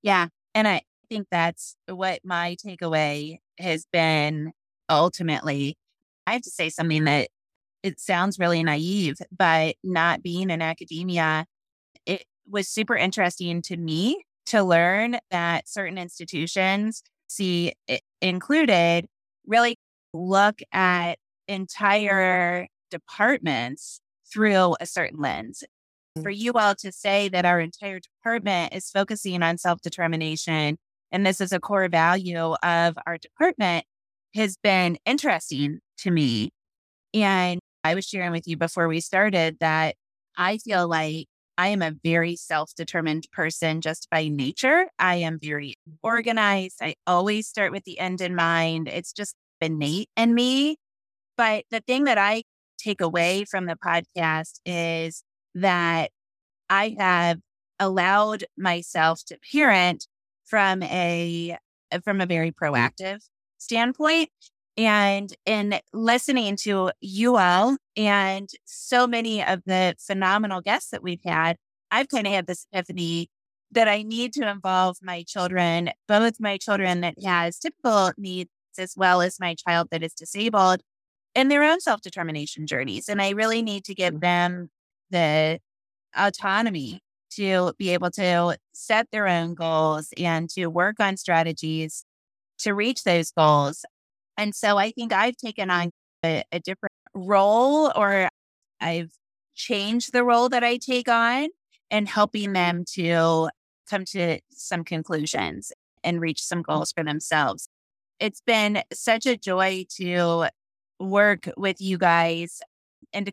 Yeah. 0.02 0.28
And 0.56 0.68
I 0.68 0.82
think 1.10 1.28
that's 1.30 1.76
what 1.88 2.22
my 2.24 2.56
takeaway 2.66 3.38
has 3.60 3.86
been 3.92 4.54
ultimately. 4.90 5.78
I 6.26 6.34
have 6.34 6.42
to 6.42 6.50
say 6.50 6.70
something 6.70 7.04
that 7.04 7.28
it 7.84 8.00
sounds 8.00 8.40
really 8.40 8.64
naive, 8.64 9.18
but 9.38 9.76
not 9.84 10.24
being 10.24 10.50
in 10.50 10.62
academia, 10.62 11.46
it 12.06 12.24
was 12.50 12.68
super 12.68 12.96
interesting 12.96 13.62
to 13.64 13.78
me 13.78 14.24
to 14.48 14.64
learn 14.64 15.18
that 15.32 15.68
certain 15.68 15.98
institutions, 15.98 17.04
UC 17.30 17.74
included, 18.22 19.08
really 19.46 19.78
look 20.14 20.60
at 20.72 21.18
entire 21.48 22.68
departments 22.90 24.02
through 24.32 24.76
a 24.80 24.86
certain 24.86 25.20
lens. 25.20 25.64
For 26.16 26.32
mm. 26.32 26.38
you 26.38 26.54
all 26.54 26.76
to 26.76 26.92
say 26.92 27.30
that 27.30 27.46
our 27.46 27.60
entire 27.60 28.00
department 28.00 28.74
is 28.74 28.90
focusing 28.90 29.44
on 29.44 29.58
self 29.58 29.82
determination 29.82 30.78
and 31.12 31.26
this 31.26 31.42
is 31.42 31.52
a 31.52 31.60
core 31.60 31.90
value 31.90 32.56
of 32.64 32.98
our 33.06 33.18
department 33.18 33.86
has 34.34 34.58
been 34.58 34.98
interesting 35.06 35.80
to 36.00 36.12
me. 36.12 36.52
And 37.14 37.60
I 37.84 37.96
was 37.96 38.06
sharing 38.06 38.32
with 38.32 38.48
you 38.48 38.56
before 38.56 38.88
we 38.88 39.02
started 39.02 39.58
that 39.60 39.96
I 40.38 40.58
feel 40.60 40.88
like 40.88 41.28
I 41.58 41.68
am 41.68 41.82
a 41.82 41.92
very 42.04 42.38
self 42.38 42.74
determined 42.76 43.28
person 43.34 43.82
just 43.82 44.08
by 44.10 44.30
nature. 44.30 44.88
I 44.98 45.16
am 45.18 45.38
very 45.42 45.76
organized. 46.02 46.78
I 46.82 46.96
always 47.06 47.48
start 47.48 47.74
with 47.74 47.84
the 47.84 48.00
end 48.00 48.22
in 48.22 48.36
mind. 48.36 48.88
It's 48.88 49.12
just 49.12 49.36
innate 49.60 50.10
in 50.16 50.34
me. 50.34 50.78
But 51.38 51.66
the 51.72 51.82
thing 51.82 52.06
that 52.06 52.18
I 52.18 52.44
take 52.78 53.02
away 53.02 53.44
from 53.44 53.66
the 53.66 53.76
podcast 53.76 54.60
is 54.66 55.24
that 55.56 56.12
I 56.70 56.96
have 56.98 57.40
allowed 57.80 58.46
myself 58.58 59.24
to 59.26 59.38
parent 59.52 60.08
from 60.46 60.84
a 60.84 61.58
from 62.04 62.22
a 62.22 62.26
very 62.26 62.52
proactive 62.52 63.20
standpoint 63.58 64.30
and 64.78 65.34
in 65.46 65.80
listening 65.94 66.56
to 66.56 66.92
you 67.02 67.36
all 67.38 67.78
and 67.98 68.50
so 68.66 69.06
many 69.06 69.44
of 69.44 69.62
the 69.66 69.96
phenomenal 70.00 70.62
guests 70.62 70.92
that 70.92 71.04
we've 71.04 71.24
had, 71.26 71.58
I've 71.92 72.08
kind 72.08 72.26
of 72.26 72.34
had 72.34 72.48
this 72.48 72.66
epiphany 72.72 73.30
that 73.72 73.88
I 73.88 74.02
need 74.02 74.34
to 74.34 74.50
involve 74.50 74.98
my 75.02 75.24
children, 75.24 75.92
both 76.08 76.36
my 76.40 76.58
children 76.58 77.02
that 77.02 77.16
has 77.24 77.60
typical 77.60 78.12
needs 78.18 78.50
as 78.78 78.94
well 78.96 79.22
as 79.22 79.40
my 79.40 79.56
child 79.56 79.90
that 79.92 80.04
is 80.04 80.14
disabled 80.14 80.82
in 81.36 81.48
their 81.48 81.64
own 81.64 81.80
self-determination 81.80 82.68
journeys. 82.68 83.08
And 83.08 83.22
I 83.22 83.32
really 83.32 83.62
need 83.62 83.86
to 83.86 83.96
give 83.96 84.16
mm. 84.16 84.22
them 84.22 84.70
the 85.12 85.60
autonomy 86.18 87.02
to 87.32 87.74
be 87.78 87.90
able 87.92 88.12
to 88.12 88.58
set 88.74 89.08
their 89.12 89.28
own 89.28 89.54
goals 89.54 90.10
and 90.18 90.50
to 90.50 90.68
work 90.68 91.00
on 91.00 91.18
strategies 91.18 92.04
to 92.60 92.74
reach 92.74 93.04
those 93.04 93.32
goals 93.32 93.86
and 94.38 94.56
so 94.56 94.78
I 94.78 94.92
think 94.92 95.14
I've 95.14 95.38
taken 95.38 95.70
on 95.70 95.92
a, 96.24 96.44
a 96.52 96.60
different 96.60 96.94
role 97.14 97.92
or 97.96 98.30
I've 98.80 99.12
changed 99.56 100.14
the 100.14 100.24
role 100.24 100.50
that 100.50 100.64
I 100.64 100.78
take 100.78 101.08
on 101.08 101.50
and 101.90 102.08
helping 102.08 102.54
them 102.54 102.84
to 102.94 103.50
come 103.90 104.06
to 104.06 104.40
some 104.52 104.84
conclusions 104.84 105.72
and 106.04 106.22
reach 106.22 106.42
some 106.42 106.62
goals 106.62 106.92
for 106.92 107.04
themselves. 107.04 107.68
It's 108.20 108.42
been 108.42 108.82
such 108.94 109.26
a 109.26 109.38
joy 109.38 109.86
to 109.98 110.48
work 111.00 111.50
with 111.58 111.82
you 111.82 111.98
guys 111.98 112.62
and 113.14 113.26
to 113.28 113.32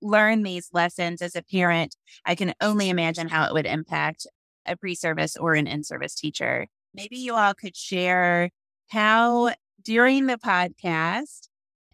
learn 0.00 0.42
these 0.42 0.70
lessons 0.72 1.22
as 1.22 1.36
a 1.36 1.42
parent. 1.42 1.96
I 2.24 2.34
can 2.34 2.54
only 2.60 2.88
imagine 2.88 3.28
how 3.28 3.46
it 3.46 3.52
would 3.52 3.66
impact 3.66 4.26
a 4.66 4.76
pre 4.76 4.94
service 4.94 5.36
or 5.36 5.54
an 5.54 5.66
in 5.66 5.84
service 5.84 6.14
teacher. 6.14 6.66
Maybe 6.94 7.16
you 7.18 7.34
all 7.34 7.54
could 7.54 7.76
share 7.76 8.50
how 8.88 9.54
during 9.82 10.26
the 10.26 10.38
podcast 10.38 11.48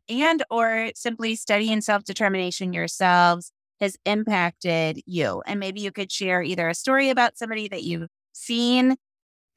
and 0.08 0.42
or 0.50 0.90
simply 0.94 1.36
studying 1.36 1.80
self-determination 1.80 2.72
yourselves 2.72 3.52
has 3.80 3.96
impacted 4.04 5.00
you 5.06 5.42
and 5.46 5.58
maybe 5.58 5.80
you 5.80 5.90
could 5.90 6.10
share 6.10 6.42
either 6.42 6.68
a 6.68 6.74
story 6.74 7.10
about 7.10 7.36
somebody 7.36 7.68
that 7.68 7.82
you've 7.82 8.08
seen 8.32 8.96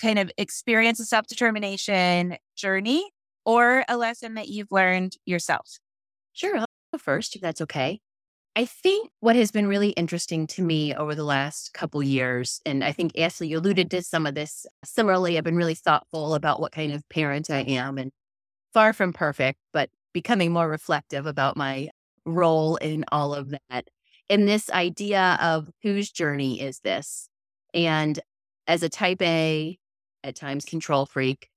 kind 0.02 0.20
of 0.20 0.32
experience 0.38 1.00
a 1.00 1.06
self-determination 1.06 2.36
journey 2.56 3.12
or 3.46 3.86
a 3.88 3.98
lesson 3.98 4.34
that 4.34 4.48
you've 4.48 4.72
learned 4.72 5.16
yourself 5.26 5.78
sure 6.34 6.58
i'll 6.58 6.66
go 6.92 6.98
first 6.98 7.36
if 7.36 7.42
that's 7.42 7.62
okay 7.62 8.00
I 8.56 8.66
think 8.66 9.10
what 9.20 9.36
has 9.36 9.52
been 9.52 9.68
really 9.68 9.90
interesting 9.90 10.48
to 10.48 10.62
me 10.64 10.96
over 10.96 11.14
the 11.14 11.26
last 11.26 11.74
couple 11.74 12.02
years, 12.02 12.62
and 12.66 12.84
I 12.86 12.94
think 12.94 13.18
Ashley 13.18 13.52
alluded 13.54 13.92
to 13.92 14.02
some 14.02 14.26
of 14.26 14.34
this. 14.34 14.66
Similarly, 14.86 15.38
I've 15.38 15.44
been 15.44 15.58
really 15.58 15.76
thoughtful 15.76 16.34
about 16.36 16.62
what 16.62 16.72
kind 16.72 16.94
of 16.94 17.08
parent 17.10 17.50
I 17.50 17.60
am, 17.62 17.98
and 17.98 18.12
far 18.74 18.94
from 18.94 19.14
perfect, 19.14 19.60
but 19.74 19.90
becoming 20.14 20.52
more 20.54 20.70
reflective 20.70 21.26
about 21.26 21.58
my 21.58 21.90
role 22.26 22.78
in 22.78 23.06
all 23.12 23.34
of 23.36 23.52
that. 23.70 23.90
And 24.30 24.48
this 24.48 24.70
idea 24.72 25.38
of 25.42 25.70
whose 25.84 26.12
journey 26.12 26.62
is 26.62 26.80
this? 26.80 27.30
And 27.74 28.20
as 28.68 28.84
a 28.84 28.90
type 28.90 29.22
A, 29.22 29.78
at 30.24 30.36
times 30.36 30.66
control 30.66 31.06
freak, 31.06 31.50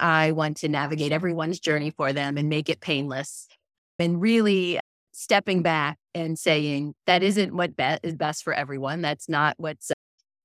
I 0.00 0.32
want 0.32 0.58
to 0.58 0.68
navigate 0.68 1.12
everyone's 1.12 1.60
journey 1.60 1.90
for 1.90 2.12
them 2.12 2.38
and 2.38 2.48
make 2.48 2.68
it 2.68 2.80
painless. 2.80 3.48
And 3.98 4.20
really 4.20 4.80
stepping 5.24 5.62
back 5.62 5.98
and 6.14 6.38
saying 6.38 6.94
that 7.06 7.22
isn't 7.22 7.56
what 7.56 7.76
be- 7.76 7.98
is 8.02 8.14
best 8.14 8.44
for 8.44 8.52
everyone. 8.52 9.00
That's 9.00 9.28
not 9.28 9.54
what's 9.56 9.90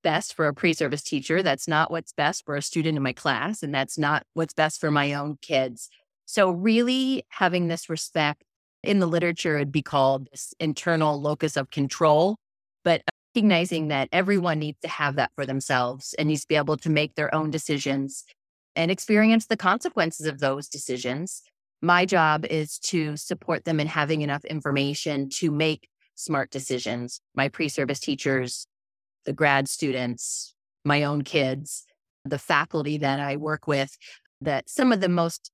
best 0.04 0.34
for 0.34 0.48
a 0.48 0.54
pre-service 0.54 1.04
teacher. 1.04 1.44
That's 1.44 1.68
not 1.68 1.92
what's 1.92 2.14
best 2.14 2.46
for 2.46 2.56
a 2.56 2.62
student 2.62 2.96
in 2.96 3.04
my 3.04 3.12
class, 3.12 3.62
and 3.62 3.76
that's 3.76 3.98
not 3.98 4.24
what's 4.34 4.54
best 4.54 4.80
for 4.80 4.90
my 4.90 5.14
own 5.14 5.38
kids. 5.42 5.90
So 6.26 6.50
really 6.50 7.26
having 7.30 7.68
this 7.68 7.90
respect 7.90 8.44
in 8.82 9.00
the 9.00 9.08
literature 9.08 9.58
would 9.58 9.72
be 9.72 9.82
called 9.82 10.30
this 10.32 10.54
internal 10.60 11.20
locus 11.20 11.58
of 11.58 11.70
control, 11.70 12.38
but 12.86 13.02
recognizing 13.36 13.90
that 13.90 14.08
everyone 14.14 14.60
needs 14.60 14.80
to 14.82 14.88
have 14.88 15.18
that 15.18 15.32
for 15.36 15.46
themselves 15.46 16.16
and 16.18 16.30
needs 16.30 16.42
to 16.42 16.48
be 16.48 16.56
able 16.56 16.78
to 16.78 16.90
make 16.90 17.16
their 17.16 17.34
own 17.36 17.52
decisions 17.52 18.24
and 18.78 18.90
experience 18.90 19.48
the 19.48 19.58
consequences 19.58 20.26
of 20.26 20.40
those 20.40 20.70
decisions 20.70 21.42
my 21.82 22.06
job 22.06 22.46
is 22.46 22.78
to 22.80 23.16
support 23.18 23.66
them 23.66 23.80
in 23.80 23.88
having 23.88 24.22
enough 24.22 24.44
information 24.46 25.30
to 25.30 25.52
make 25.52 25.88
smart 26.16 26.52
decisions. 26.52 27.22
My 27.36 27.50
pre 27.50 27.70
service 27.70 28.00
teachers, 28.00 28.68
the 29.26 29.34
grad 29.34 29.68
students, 29.70 30.54
my 30.84 31.04
own 31.04 31.24
kids, 31.24 31.86
the 32.26 32.40
faculty 32.40 32.98
that 32.98 33.20
I 33.20 33.38
work 33.38 33.68
with, 33.68 33.98
that 34.42 34.70
some 34.70 34.92
of 34.92 35.02
the 35.02 35.10
most 35.10 35.52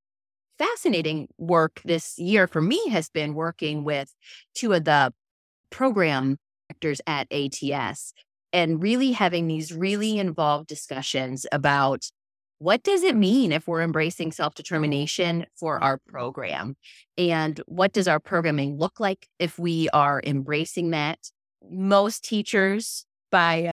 fascinating 0.58 1.27
work 1.38 1.82
this 1.84 2.17
year 2.17 2.48
for 2.48 2.62
me 2.62 2.89
has 2.89 3.10
been 3.10 3.34
working 3.34 3.84
with 3.84 4.13
two 4.55 4.74
of 4.74 4.86
the 4.86 5.13
program 5.70 6.38
directors 6.70 7.01
at 7.05 7.27
ATS 7.32 8.13
and 8.53 8.82
really 8.82 9.12
having 9.12 9.48
these 9.48 9.74
really 9.74 10.17
involved 10.17 10.67
discussions 10.67 11.46
about 11.51 12.10
what 12.59 12.83
does 12.83 13.03
it 13.03 13.15
mean 13.15 13.51
if 13.51 13.67
we're 13.67 13.81
embracing 13.81 14.31
self 14.31 14.55
determination 14.55 15.45
for 15.55 15.83
our 15.83 16.00
program? 16.07 16.75
And 17.17 17.59
what 17.67 17.93
does 17.93 18.07
our 18.07 18.19
programming 18.19 18.77
look 18.77 19.00
like 19.00 19.27
if 19.39 19.59
we 19.59 19.89
are 19.89 20.21
embracing 20.25 20.91
that? 20.91 21.19
Most 21.69 22.24
teachers, 22.24 23.05
by 23.31 23.71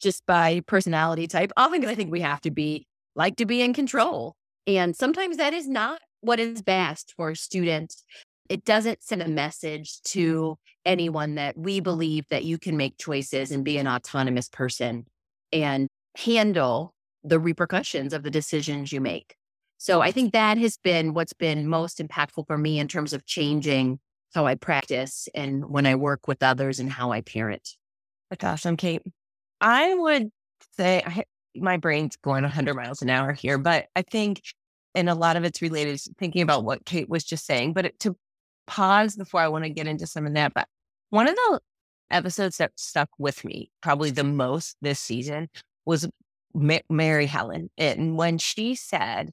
just 0.00 0.26
by 0.26 0.60
personality 0.66 1.26
type, 1.26 1.52
often 1.56 1.84
I 1.84 1.94
think 1.94 2.10
we 2.10 2.20
have 2.20 2.40
to 2.42 2.50
be 2.50 2.86
like 3.14 3.36
to 3.36 3.46
be 3.46 3.62
in 3.62 3.72
control. 3.72 4.34
And 4.66 4.94
sometimes 4.94 5.38
that 5.38 5.54
is 5.54 5.66
not 5.66 6.00
what 6.20 6.38
is 6.38 6.62
best 6.62 7.14
for 7.16 7.34
students. 7.34 8.04
It 8.48 8.64
doesn't 8.64 9.02
send 9.02 9.22
a 9.22 9.28
message 9.28 10.00
to 10.08 10.56
anyone 10.84 11.34
that 11.36 11.56
we 11.56 11.80
believe 11.80 12.26
that 12.30 12.44
you 12.44 12.58
can 12.58 12.76
make 12.76 12.98
choices 12.98 13.50
and 13.50 13.64
be 13.64 13.78
an 13.78 13.86
autonomous 13.86 14.48
person 14.48 15.06
and 15.52 15.88
handle 16.16 16.92
the 17.24 17.38
repercussions 17.38 18.12
of 18.12 18.22
the 18.22 18.30
decisions 18.30 18.92
you 18.92 19.00
make. 19.00 19.36
So 19.78 20.00
I 20.00 20.10
think 20.10 20.32
that 20.32 20.58
has 20.58 20.76
been 20.76 21.14
what's 21.14 21.32
been 21.32 21.68
most 21.68 21.98
impactful 21.98 22.46
for 22.46 22.58
me 22.58 22.78
in 22.78 22.88
terms 22.88 23.12
of 23.12 23.24
changing 23.26 24.00
how 24.34 24.46
I 24.46 24.56
practice 24.56 25.28
and 25.34 25.70
when 25.70 25.86
I 25.86 25.94
work 25.94 26.26
with 26.28 26.42
others 26.42 26.80
and 26.80 26.90
how 26.90 27.12
I 27.12 27.20
parent. 27.20 27.62
Oh, 27.74 27.78
That's 28.30 28.44
awesome, 28.44 28.76
Kate. 28.76 29.02
I 29.60 29.94
would 29.94 30.30
say 30.76 31.02
I, 31.06 31.24
my 31.54 31.76
brain's 31.76 32.16
going 32.16 32.42
100 32.42 32.74
miles 32.74 33.02
an 33.02 33.10
hour 33.10 33.32
here, 33.32 33.56
but 33.58 33.86
I 33.96 34.02
think, 34.02 34.42
and 34.94 35.08
a 35.08 35.14
lot 35.14 35.36
of 35.36 35.44
it's 35.44 35.62
related 35.62 35.98
to 35.98 36.14
thinking 36.18 36.42
about 36.42 36.64
what 36.64 36.84
Kate 36.84 37.08
was 37.08 37.24
just 37.24 37.46
saying, 37.46 37.72
but 37.72 37.86
it, 37.86 37.98
to 38.00 38.16
pause 38.66 39.16
before 39.16 39.40
I 39.40 39.48
want 39.48 39.64
to 39.64 39.70
get 39.70 39.86
into 39.86 40.06
some 40.06 40.26
of 40.26 40.34
that. 40.34 40.54
But 40.54 40.68
one 41.10 41.28
of 41.28 41.34
the 41.34 41.60
episodes 42.10 42.58
that 42.58 42.72
stuck 42.76 43.08
with 43.18 43.44
me 43.44 43.70
probably 43.82 44.10
the 44.10 44.24
most 44.24 44.76
this 44.82 44.98
season 45.00 45.48
was 45.84 46.08
Ma- 46.54 46.78
Mary 46.88 47.26
Helen. 47.26 47.70
And 47.76 48.16
when 48.16 48.38
she 48.38 48.74
said, 48.74 49.30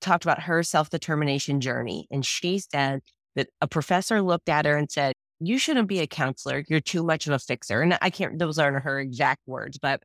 talked 0.00 0.24
about 0.24 0.42
her 0.42 0.62
self 0.62 0.90
determination 0.90 1.60
journey, 1.60 2.06
and 2.10 2.24
she 2.26 2.58
said 2.58 3.00
that 3.36 3.48
a 3.60 3.68
professor 3.68 4.20
looked 4.20 4.48
at 4.48 4.66
her 4.66 4.76
and 4.76 4.90
said, 4.90 5.14
You 5.40 5.58
shouldn't 5.58 5.88
be 5.88 6.00
a 6.00 6.06
counselor. 6.06 6.64
You're 6.68 6.80
too 6.80 7.02
much 7.02 7.26
of 7.26 7.32
a 7.32 7.38
fixer. 7.38 7.80
And 7.80 7.96
I 8.02 8.10
can't, 8.10 8.38
those 8.38 8.58
aren't 8.58 8.82
her 8.82 9.00
exact 9.00 9.40
words, 9.46 9.78
but 9.78 10.02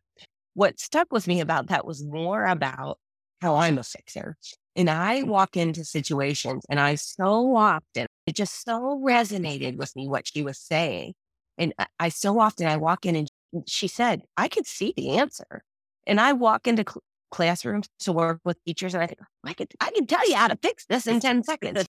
what 0.53 0.79
stuck 0.79 1.11
with 1.11 1.27
me 1.27 1.39
about 1.39 1.67
that 1.67 1.85
was 1.85 2.03
more 2.03 2.45
about 2.45 2.97
how 3.41 3.55
I'm 3.55 3.77
a 3.77 3.83
fixer. 3.83 4.35
And 4.75 4.89
I 4.89 5.23
walk 5.23 5.57
into 5.57 5.83
situations 5.83 6.63
and 6.69 6.79
I 6.79 6.95
so 6.95 7.55
often, 7.55 8.07
it 8.25 8.35
just 8.35 8.63
so 8.63 9.01
resonated 9.03 9.77
with 9.77 9.95
me 9.95 10.07
what 10.07 10.27
she 10.27 10.43
was 10.43 10.59
saying. 10.59 11.13
And 11.57 11.73
I, 11.77 11.87
I 11.99 12.09
so 12.09 12.39
often 12.39 12.67
I 12.67 12.77
walk 12.77 13.05
in 13.05 13.15
and 13.15 13.29
she 13.67 13.87
said, 13.87 14.21
I 14.35 14.47
could 14.47 14.67
see 14.67 14.93
the 14.95 15.17
answer. 15.17 15.63
And 16.07 16.19
I 16.19 16.33
walk 16.33 16.65
into 16.65 16.83
cl- 16.87 17.03
classrooms 17.29 17.87
to 17.99 18.13
work 18.13 18.39
with 18.45 18.57
teachers 18.65 18.93
and 18.93 19.03
I 19.03 19.07
think, 19.07 19.19
I 19.43 19.53
could, 19.53 19.67
I 19.79 19.91
can 19.91 20.07
tell 20.07 20.27
you 20.27 20.35
how 20.35 20.47
to 20.47 20.57
fix 20.61 20.85
this 20.85 21.05
in 21.05 21.19
10 21.19 21.43
seconds. 21.43 21.85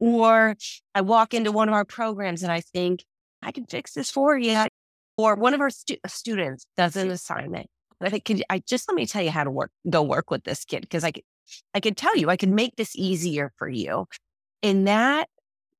Or 0.00 0.56
I 0.94 1.00
walk 1.00 1.32
into 1.32 1.52
one 1.52 1.68
of 1.68 1.74
our 1.74 1.84
programs 1.84 2.42
and 2.42 2.52
I 2.52 2.60
think, 2.60 3.04
I 3.42 3.52
can 3.52 3.64
fix 3.64 3.92
this 3.94 4.10
for 4.10 4.36
you. 4.36 4.66
Or 5.16 5.34
one 5.36 5.54
of 5.54 5.60
our 5.60 5.70
stu- 5.70 5.96
uh, 6.04 6.08
students 6.08 6.66
does 6.76 6.96
an 6.96 7.10
assignment. 7.10 7.68
And 8.00 8.08
I 8.08 8.10
think, 8.10 8.24
can 8.24 8.42
I 8.50 8.62
just 8.66 8.88
let 8.88 8.94
me 8.96 9.06
tell 9.06 9.22
you 9.22 9.30
how 9.30 9.44
to 9.44 9.50
work, 9.50 9.70
go 9.88 10.02
work 10.02 10.30
with 10.30 10.44
this 10.44 10.64
kid. 10.64 10.88
Cause 10.90 11.04
I 11.04 11.12
could, 11.12 11.24
I 11.72 11.80
could 11.80 11.96
tell 11.96 12.16
you, 12.16 12.28
I 12.28 12.36
can 12.36 12.54
make 12.54 12.76
this 12.76 12.96
easier 12.96 13.52
for 13.56 13.68
you. 13.68 14.06
And 14.62 14.88
that, 14.88 15.28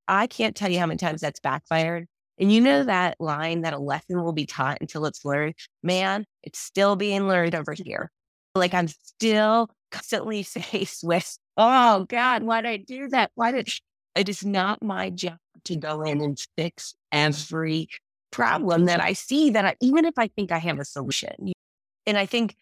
I 0.09 0.27
can't 0.27 0.57
tell 0.57 0.71
you 0.71 0.79
how 0.79 0.87
many 0.87 0.99
times 0.99 1.21
that's 1.21 1.41
backfired. 1.41 2.07
And 2.41 2.51
you 2.51 2.63
know 2.63 2.85
that 2.85 3.21
line 3.21 3.61
that 3.63 3.75
a 3.75 3.79
lesson 3.79 4.23
will 4.23 4.33
be 4.33 4.47
taught 4.47 4.79
until 4.81 5.05
it's 5.05 5.25
learned? 5.27 5.55
Man, 5.83 6.25
it's 6.43 6.59
still 6.59 6.97
being 6.97 7.29
learned 7.29 7.55
over 7.55 7.75
here. 7.75 8.11
Like 8.55 8.73
I'm 8.73 8.89
still 8.89 9.71
constantly 9.93 10.43
faced 10.45 11.05
with, 11.05 11.39
oh 11.59 12.07
God, 12.09 12.43
why 12.43 12.63
did 12.63 12.69
I 12.69 12.77
do 12.79 13.09
that? 13.09 13.31
Why 13.35 13.53
did 13.53 13.69
it 14.17 14.29
is 14.29 14.45
not 14.45 14.83
my 14.83 15.11
job 15.11 15.37
to 15.65 15.77
go 15.77 16.03
in 16.03 16.21
and 16.21 16.39
fix 16.57 16.95
every 17.13 17.89
problem 18.31 18.87
that 18.87 19.01
I 19.01 19.13
see 19.13 19.51
that 19.51 19.65
I, 19.65 19.77
even 19.81 20.05
if 20.05 20.15
I 20.17 20.29
think 20.29 20.53
I 20.53 20.59
have 20.59 20.79
a 20.79 20.85
solution. 20.85 21.53
And 22.07 22.17
I 22.17 22.27
think, 22.27 22.57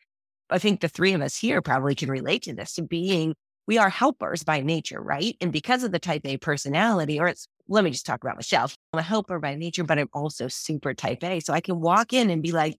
I 0.50 0.58
think 0.58 0.80
the 0.80 0.88
three 0.88 1.12
of 1.12 1.20
us 1.20 1.36
here 1.36 1.62
probably 1.62 1.94
can 1.94 2.10
relate 2.10 2.42
to 2.42 2.54
this 2.54 2.74
to 2.74 2.82
being, 2.82 3.34
we 3.66 3.78
are 3.78 3.90
helpers 3.90 4.42
by 4.44 4.60
nature, 4.60 5.00
right? 5.00 5.36
And 5.40 5.52
because 5.52 5.84
of 5.84 5.92
the 5.92 5.98
type 5.98 6.22
A 6.24 6.38
personality, 6.38 7.20
or 7.20 7.28
it's 7.28 7.46
let 7.68 7.84
me 7.84 7.90
just 7.90 8.06
talk 8.06 8.22
about 8.24 8.36
myself. 8.36 8.74
I'm 8.92 9.00
a 9.00 9.02
helper 9.02 9.38
by 9.38 9.54
nature, 9.54 9.84
but 9.84 9.98
I'm 9.98 10.08
also 10.12 10.48
super 10.48 10.94
type 10.94 11.22
A. 11.22 11.40
So 11.40 11.52
I 11.52 11.60
can 11.60 11.80
walk 11.80 12.12
in 12.12 12.30
and 12.30 12.42
be 12.42 12.52
like, 12.52 12.76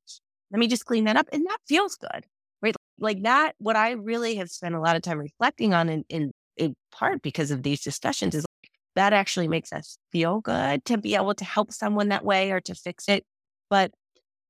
let 0.51 0.60
me 0.60 0.67
just 0.67 0.86
clean 0.86 1.05
that 1.05 1.15
up. 1.15 1.27
And 1.31 1.46
that 1.46 1.58
feels 1.67 1.96
good. 1.96 2.25
Right. 2.62 2.75
Like 3.00 3.24
that, 3.24 3.53
what 3.60 3.75
I 3.75 3.91
really 3.91 4.36
have 4.36 4.50
spent 4.50 4.75
a 4.75 4.79
lot 4.81 4.96
of 4.96 5.01
time 5.01 5.19
reflecting 5.19 5.74
on 5.74 5.89
in, 5.89 6.03
in, 6.10 6.31
in 6.58 6.74
part 6.91 7.22
because 7.22 7.51
of 7.51 7.63
these 7.63 7.81
discussions 7.81 8.36
is 8.36 8.46
like, 8.63 8.72
that 8.96 9.13
actually 9.13 9.48
makes 9.48 9.72
us 9.72 9.98
feel 10.12 10.41
good 10.41 10.84
to 10.86 10.98
be 10.98 11.15
able 11.15 11.36
to 11.36 11.46
help 11.46 11.72
someone 11.72 12.10
that 12.10 12.25
way 12.25 12.51
or 12.51 12.60
to 12.62 12.75
fix 12.75 13.08
it. 13.08 13.24
But 13.69 13.91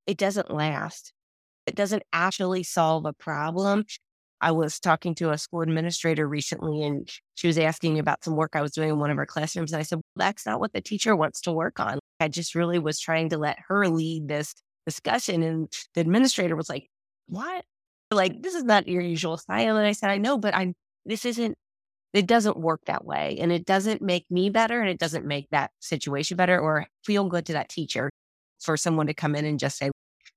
it 0.07 0.17
doesn't 0.17 0.49
last. 0.49 1.13
It 1.67 1.75
doesn't 1.75 2.03
actually 2.13 2.63
solve 2.63 3.05
a 3.05 3.13
problem. 3.13 3.85
I 4.41 4.51
was 4.51 4.79
talking 4.79 5.15
to 5.15 5.31
a 5.31 5.37
school 5.37 5.61
administrator 5.61 6.27
recently 6.27 6.83
and 6.83 7.09
she 7.35 7.47
was 7.47 7.57
asking 7.57 7.99
about 7.99 8.23
some 8.23 8.35
work 8.35 8.51
I 8.55 8.61
was 8.61 8.71
doing 8.71 8.89
in 8.89 8.99
one 8.99 9.11
of 9.11 9.17
her 9.17 9.25
classrooms. 9.25 9.73
And 9.73 9.79
I 9.79 9.83
said, 9.83 9.97
well, 9.97 10.27
that's 10.27 10.45
not 10.45 10.59
what 10.59 10.73
the 10.73 10.81
teacher 10.81 11.15
wants 11.15 11.41
to 11.41 11.51
work 11.51 11.79
on. 11.79 11.99
I 12.19 12.27
just 12.27 12.55
really 12.55 12.79
was 12.79 12.99
trying 12.99 13.29
to 13.29 13.37
let 13.37 13.57
her 13.67 13.87
lead 13.87 14.27
this 14.27 14.53
discussion. 14.85 15.43
And 15.43 15.71
the 15.93 16.01
administrator 16.01 16.55
was 16.55 16.69
like, 16.69 16.87
what? 17.27 17.65
Like, 18.11 18.41
this 18.41 18.55
is 18.55 18.63
not 18.63 18.87
your 18.87 19.01
usual 19.01 19.37
style. 19.37 19.77
And 19.77 19.85
I 19.85 19.91
said, 19.91 20.09
I 20.09 20.17
know, 20.17 20.37
but 20.37 20.55
I'm, 20.55 20.73
this 21.05 21.25
isn't, 21.25 21.55
it 22.13 22.25
doesn't 22.25 22.57
work 22.57 22.81
that 22.85 23.05
way. 23.05 23.37
And 23.39 23.51
it 23.51 23.65
doesn't 23.65 24.01
make 24.01 24.25
me 24.31 24.49
better 24.49 24.79
and 24.81 24.89
it 24.89 24.99
doesn't 24.99 25.25
make 25.25 25.47
that 25.51 25.71
situation 25.79 26.37
better 26.37 26.59
or 26.59 26.87
feel 27.05 27.29
good 27.29 27.45
to 27.47 27.53
that 27.53 27.69
teacher 27.69 28.09
for 28.59 28.77
someone 28.77 29.07
to 29.07 29.13
come 29.13 29.35
in 29.35 29.45
and 29.45 29.59
just 29.59 29.77
say, 29.77 29.91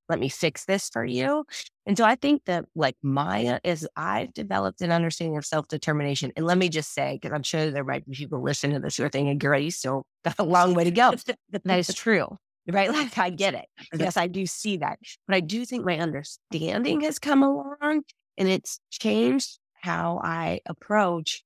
let 0.08 0.18
me 0.18 0.28
fix 0.28 0.64
this 0.66 0.90
for 0.90 1.04
you. 1.04 1.44
And 1.84 1.98
so 1.98 2.04
I 2.04 2.14
think 2.14 2.44
that 2.44 2.64
like 2.76 2.96
Maya 3.02 3.58
is 3.64 3.88
I've 3.96 4.32
developed 4.34 4.80
an 4.82 4.92
understanding 4.92 5.36
of 5.36 5.44
self-determination. 5.44 6.32
And 6.36 6.46
let 6.46 6.56
me 6.56 6.68
just 6.68 6.94
say, 6.94 7.18
because 7.20 7.34
I'm 7.34 7.42
sure 7.42 7.70
there 7.70 7.84
might 7.84 8.08
be 8.08 8.14
people 8.14 8.42
listening 8.42 8.74
to 8.74 8.80
this 8.80 8.96
who 8.96 9.04
are 9.04 9.08
thinking, 9.08 9.36
girl, 9.38 9.58
you 9.58 9.70
still 9.70 10.06
got 10.24 10.36
a 10.38 10.44
long 10.44 10.74
way 10.74 10.84
to 10.84 10.90
go. 10.90 11.12
that 11.50 11.78
is 11.78 11.92
true. 11.94 12.36
Right. 12.70 12.90
Like 12.92 13.18
I 13.18 13.30
get 13.30 13.54
it. 13.54 13.66
Yes, 13.94 14.16
I 14.16 14.28
do 14.28 14.46
see 14.46 14.76
that. 14.78 14.98
But 15.26 15.34
I 15.34 15.40
do 15.40 15.64
think 15.64 15.84
my 15.84 15.98
understanding 15.98 17.00
has 17.00 17.18
come 17.18 17.42
along 17.42 18.02
and 18.38 18.48
it's 18.48 18.78
changed 18.90 19.58
how 19.74 20.20
I 20.22 20.60
approach 20.66 21.42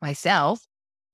myself, 0.00 0.60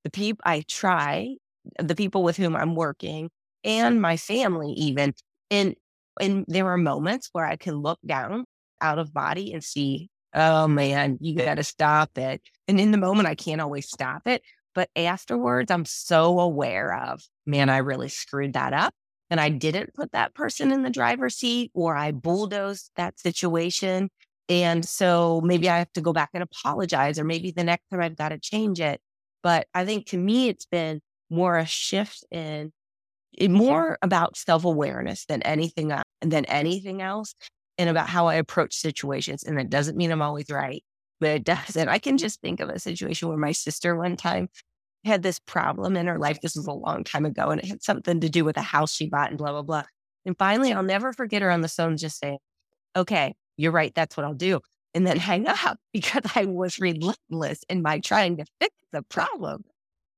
the 0.04 0.10
people 0.10 0.42
I 0.44 0.64
try, 0.68 1.37
the 1.78 1.94
people 1.94 2.22
with 2.22 2.37
whom 2.37 2.54
I'm 2.54 2.75
working, 2.75 3.30
and 3.64 4.00
my 4.02 4.18
family, 4.18 4.72
even. 4.72 5.14
And 5.50 5.75
and 6.20 6.44
there 6.48 6.66
are 6.66 6.76
moments 6.76 7.30
where 7.32 7.46
I 7.46 7.56
can 7.56 7.76
look 7.76 7.98
down 8.04 8.44
out 8.80 8.99
of 8.99 9.12
body 9.12 9.52
and 9.52 9.62
see, 9.62 10.11
oh 10.35 10.68
man, 10.68 11.18
you 11.20 11.35
got 11.35 11.56
to 11.56 11.64
stop 11.64 12.16
it. 12.18 12.42
And 12.66 12.80
in 12.80 12.90
the 12.90 12.99
moment, 12.99 13.28
I 13.28 13.35
can't 13.35 13.61
always 13.61 13.88
stop 13.88 14.23
it. 14.26 14.42
But 14.75 14.90
afterwards, 14.94 15.70
I'm 15.70 15.85
so 15.85 16.38
aware 16.38 16.94
of, 16.94 17.23
man, 17.47 17.68
I 17.68 17.78
really 17.78 18.08
screwed 18.08 18.52
that 18.52 18.73
up. 18.73 18.94
And 19.30 19.40
I 19.40 19.50
didn't 19.50 19.94
put 19.94 20.12
that 20.12 20.35
person 20.35 20.73
in 20.73 20.82
the 20.82 20.90
driver's 20.90 21.37
seat 21.37 21.70
or 21.75 21.94
I 21.97 22.12
bulldozed 22.12 22.90
that 22.97 23.18
situation. 23.20 24.08
And 24.49 24.85
so 24.85 25.42
maybe 25.44 25.68
I 25.68 25.78
have 25.78 25.92
to 25.92 26.00
go 26.00 26.14
back 26.14 26.30
and 26.32 26.42
apologize, 26.42 27.18
or 27.18 27.25
maybe 27.25 27.50
the 27.50 27.64
next 27.64 27.85
time 27.90 28.00
I've 28.00 28.16
got 28.16 28.30
to 28.30 28.38
change 28.38 28.80
it. 28.80 29.00
But 29.42 29.66
I 29.75 29.85
think 29.85 30.06
to 30.08 30.16
me, 30.16 30.49
it's 30.49 30.64
been 30.64 31.02
more 31.28 31.58
a 31.58 31.66
shift 31.66 32.25
in 32.30 32.73
it, 33.35 33.50
more 33.50 33.99
about 34.02 34.37
self 34.37 34.64
awareness 34.64 35.26
than 35.26 35.42
anything 35.42 35.92
uh, 35.92 36.02
than 36.23 36.44
anything 36.47 37.02
else 37.02 37.35
and 37.78 37.88
about 37.88 38.08
how 38.08 38.26
I 38.26 38.35
approach 38.35 38.75
situations. 38.75 39.44
And 39.44 39.56
that 39.58 39.70
doesn't 39.70 39.97
mean 39.97 40.11
I'm 40.11 40.23
always 40.23 40.50
right, 40.50 40.85
but 41.20 41.30
it 41.30 41.44
does. 41.44 41.76
And 41.76 41.88
I 41.88 41.99
can 41.99 42.18
just 42.18 42.40
think 42.40 42.61
of 42.61 42.68
a 42.68 42.78
situation 42.78 43.28
where 43.28 43.38
my 43.38 43.52
sister 43.52 43.97
one 43.97 44.16
time 44.16 44.49
had 45.04 45.23
this 45.23 45.38
problem 45.38 45.97
in 45.97 46.06
her 46.06 46.18
life. 46.18 46.40
This 46.40 46.56
was 46.56 46.66
a 46.66 46.73
long 46.73 47.04
time 47.04 47.25
ago, 47.25 47.50
and 47.50 47.61
it 47.61 47.66
had 47.66 47.82
something 47.82 48.20
to 48.20 48.28
do 48.28 48.44
with 48.44 48.56
a 48.56 48.62
house 48.62 48.92
she 48.92 49.08
bought 49.08 49.30
and 49.30 49.38
blah, 49.38 49.52
blah, 49.52 49.62
blah. 49.62 49.85
And 50.26 50.37
finally, 50.37 50.73
I'll 50.73 50.82
never 50.82 51.12
forget 51.12 51.40
her 51.40 51.50
on 51.50 51.61
the 51.61 51.68
phone 51.68 51.97
just 51.97 52.18
saying, 52.18 52.38
Okay, 52.97 53.35
you're 53.56 53.73
right. 53.73 53.94
That's 53.94 54.16
what 54.16 54.26
I'll 54.26 54.35
do. 54.35 54.61
And 54.94 55.06
then 55.06 55.16
hang 55.18 55.47
up 55.47 55.78
because 55.92 56.23
I 56.35 56.47
was 56.47 56.78
relentless 56.78 57.64
in 57.68 57.82
my 57.82 58.00
trying 58.00 58.37
to 58.38 58.44
fix 58.61 58.75
the 58.92 59.02
problem. 59.02 59.64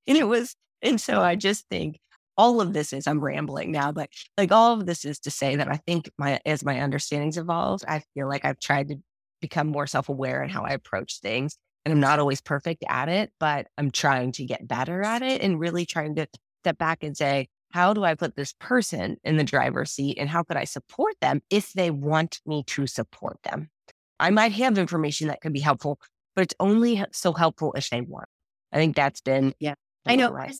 And 0.06 0.16
it 0.16 0.24
was, 0.24 0.56
and 0.82 1.00
so 1.00 1.20
I 1.20 1.36
just 1.36 1.68
think 1.68 2.00
all 2.36 2.60
of 2.60 2.72
this 2.72 2.92
is 2.92 3.06
i'm 3.06 3.20
rambling 3.20 3.70
now 3.70 3.92
but 3.92 4.08
like 4.38 4.52
all 4.52 4.72
of 4.72 4.86
this 4.86 5.04
is 5.04 5.18
to 5.18 5.30
say 5.30 5.56
that 5.56 5.68
i 5.68 5.76
think 5.86 6.10
my 6.18 6.40
as 6.46 6.64
my 6.64 6.80
understandings 6.80 7.38
evolved 7.38 7.84
i 7.88 8.02
feel 8.14 8.28
like 8.28 8.44
i've 8.44 8.60
tried 8.60 8.88
to 8.88 8.96
become 9.40 9.68
more 9.68 9.86
self-aware 9.86 10.42
in 10.42 10.48
how 10.48 10.62
i 10.62 10.70
approach 10.70 11.20
things 11.20 11.56
and 11.84 11.92
i'm 11.92 12.00
not 12.00 12.18
always 12.18 12.40
perfect 12.40 12.84
at 12.88 13.08
it 13.08 13.32
but 13.38 13.66
i'm 13.78 13.90
trying 13.90 14.32
to 14.32 14.44
get 14.44 14.66
better 14.66 15.02
at 15.02 15.22
it 15.22 15.42
and 15.42 15.60
really 15.60 15.86
trying 15.86 16.14
to 16.14 16.26
step 16.62 16.78
back 16.78 17.02
and 17.02 17.16
say 17.16 17.48
how 17.72 17.94
do 17.94 18.04
i 18.04 18.14
put 18.14 18.36
this 18.36 18.52
person 18.60 19.16
in 19.24 19.36
the 19.36 19.44
driver's 19.44 19.92
seat 19.92 20.18
and 20.18 20.28
how 20.28 20.42
could 20.42 20.56
i 20.56 20.64
support 20.64 21.14
them 21.20 21.40
if 21.50 21.72
they 21.72 21.90
want 21.90 22.40
me 22.46 22.62
to 22.66 22.86
support 22.86 23.38
them? 23.44 23.70
I 24.18 24.28
might 24.30 24.52
have 24.52 24.76
information 24.76 25.28
that 25.28 25.40
could 25.40 25.52
be 25.52 25.60
helpful 25.60 25.98
but 26.34 26.42
it's 26.42 26.54
only 26.60 27.04
so 27.12 27.32
helpful 27.32 27.72
if 27.74 27.90
they 27.90 28.00
want. 28.00 28.26
I 28.72 28.76
think 28.76 28.96
that's 28.96 29.20
been 29.20 29.54
yeah. 29.58 29.74
i 30.06 30.16
know 30.16 30.30
right. 30.30 30.54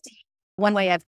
one 0.57 0.75
way 0.75 0.91
i've 0.91 1.05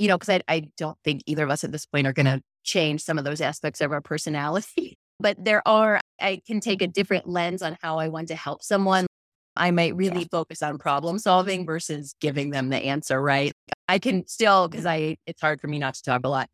you 0.00 0.08
know, 0.08 0.16
because 0.16 0.30
I, 0.30 0.40
I 0.48 0.62
don't 0.78 0.96
think 1.04 1.22
either 1.26 1.44
of 1.44 1.50
us 1.50 1.62
at 1.62 1.72
this 1.72 1.84
point 1.84 2.06
are 2.06 2.14
going 2.14 2.24
to 2.24 2.40
change 2.64 3.02
some 3.02 3.18
of 3.18 3.24
those 3.24 3.42
aspects 3.42 3.80
of 3.80 3.92
our 3.92 4.00
personality. 4.00 4.96
But 5.22 5.36
there 5.44 5.60
are, 5.68 6.00
I 6.18 6.40
can 6.46 6.60
take 6.60 6.80
a 6.80 6.86
different 6.86 7.28
lens 7.28 7.60
on 7.60 7.76
how 7.82 7.98
I 7.98 8.08
want 8.08 8.28
to 8.28 8.34
help 8.34 8.62
someone. 8.62 9.06
I 9.54 9.70
might 9.70 9.94
really 9.94 10.20
yeah. 10.20 10.28
focus 10.30 10.62
on 10.62 10.78
problem 10.78 11.18
solving 11.18 11.66
versus 11.66 12.14
giving 12.22 12.52
them 12.52 12.70
the 12.70 12.78
answer, 12.78 13.20
right? 13.20 13.52
I 13.86 13.98
can 13.98 14.26
still, 14.26 14.66
because 14.66 14.86
I, 14.86 15.18
it's 15.26 15.42
hard 15.42 15.60
for 15.60 15.66
me 15.66 15.78
not 15.78 15.92
to 15.92 16.02
talk 16.02 16.22
a 16.24 16.28
lot, 16.30 16.48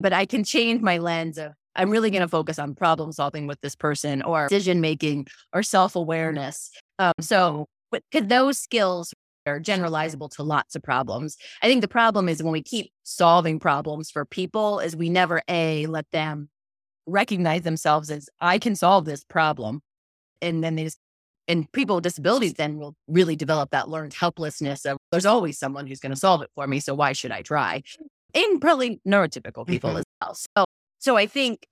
but 0.00 0.12
I 0.12 0.26
can 0.26 0.42
change 0.42 0.82
my 0.82 0.98
lens 0.98 1.38
of, 1.38 1.52
I'm 1.76 1.90
really 1.90 2.10
going 2.10 2.22
to 2.22 2.28
focus 2.28 2.58
on 2.58 2.74
problem 2.74 3.12
solving 3.12 3.46
with 3.46 3.60
this 3.60 3.76
person 3.76 4.20
or 4.22 4.48
decision 4.48 4.80
making 4.80 5.28
or 5.52 5.62
self 5.62 5.94
awareness. 5.94 6.72
Um, 6.98 7.12
so, 7.20 7.66
because 7.92 8.26
those 8.26 8.58
skills 8.58 9.14
are 9.48 9.60
generalizable 9.60 10.30
to 10.36 10.42
lots 10.42 10.76
of 10.76 10.82
problems. 10.82 11.36
I 11.62 11.66
think 11.66 11.80
the 11.80 11.88
problem 11.88 12.28
is 12.28 12.42
when 12.42 12.52
we 12.52 12.62
keep 12.62 12.92
solving 13.02 13.58
problems 13.58 14.10
for 14.10 14.24
people 14.24 14.78
is 14.80 14.94
we 14.94 15.08
never 15.08 15.42
a 15.48 15.86
let 15.86 16.10
them 16.10 16.48
recognize 17.06 17.62
themselves 17.62 18.10
as 18.10 18.28
I 18.40 18.58
can 18.58 18.76
solve 18.76 19.04
this 19.04 19.24
problem. 19.24 19.80
And 20.40 20.62
then 20.62 20.76
they 20.76 20.84
just 20.84 20.98
and 21.48 21.70
people 21.72 21.96
with 21.96 22.04
disabilities 22.04 22.54
then 22.54 22.76
will 22.78 22.94
really 23.08 23.34
develop 23.34 23.70
that 23.70 23.88
learned 23.88 24.12
helplessness 24.12 24.84
of 24.84 24.98
there's 25.10 25.24
always 25.24 25.58
someone 25.58 25.86
who's 25.86 25.98
going 25.98 26.12
to 26.12 26.16
solve 26.16 26.42
it 26.42 26.50
for 26.54 26.66
me. 26.66 26.78
So 26.78 26.94
why 26.94 27.14
should 27.14 27.32
I 27.32 27.40
try? 27.40 27.82
And 28.34 28.60
probably 28.60 29.00
neurotypical 29.08 29.66
people 29.66 29.90
mm-hmm. 29.90 29.98
as 29.98 30.04
well. 30.20 30.34
So 30.34 30.64
so 30.98 31.16
I 31.16 31.26
think 31.26 31.66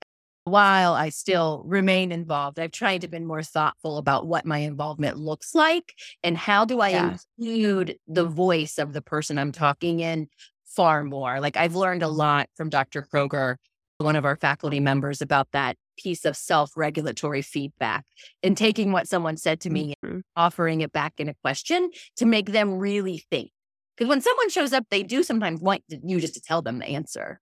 while 0.47 0.93
I 0.93 1.09
still 1.09 1.63
remain 1.65 2.11
involved, 2.11 2.59
I've 2.59 2.71
tried 2.71 3.01
to 3.01 3.07
be 3.07 3.19
more 3.19 3.43
thoughtful 3.43 3.97
about 3.97 4.27
what 4.27 4.45
my 4.45 4.59
involvement 4.59 5.17
looks 5.17 5.53
like 5.53 5.93
and 6.23 6.37
how 6.37 6.65
do 6.65 6.79
I 6.79 6.89
yeah. 6.89 7.17
include 7.37 7.97
the 8.07 8.25
voice 8.25 8.77
of 8.77 8.93
the 8.93 9.01
person 9.01 9.37
I'm 9.37 9.51
talking 9.51 9.99
in 9.99 10.27
far 10.65 11.03
more. 11.03 11.39
Like 11.39 11.57
I've 11.57 11.75
learned 11.75 12.03
a 12.03 12.07
lot 12.07 12.49
from 12.55 12.69
Dr. 12.69 13.01
Kroger, 13.01 13.55
one 13.97 14.15
of 14.15 14.25
our 14.25 14.35
faculty 14.35 14.79
members, 14.79 15.21
about 15.21 15.47
that 15.51 15.75
piece 15.97 16.25
of 16.25 16.37
self-regulatory 16.37 17.41
feedback 17.41 18.05
and 18.43 18.55
taking 18.55 18.91
what 18.91 19.07
someone 19.07 19.37
said 19.37 19.59
to 19.61 19.69
me 19.69 19.95
mm-hmm. 20.03 20.15
and 20.15 20.23
offering 20.35 20.81
it 20.81 20.91
back 20.91 21.13
in 21.17 21.27
a 21.27 21.33
question 21.43 21.89
to 22.15 22.25
make 22.25 22.51
them 22.51 22.77
really 22.77 23.23
think. 23.31 23.49
Because 23.97 24.09
when 24.09 24.21
someone 24.21 24.49
shows 24.49 24.73
up, 24.73 24.85
they 24.91 25.01
do 25.01 25.23
sometimes 25.23 25.59
want 25.59 25.83
you 25.89 26.19
just 26.19 26.35
to 26.35 26.41
tell 26.41 26.61
them 26.61 26.77
the 26.77 26.85
answer. 26.85 27.39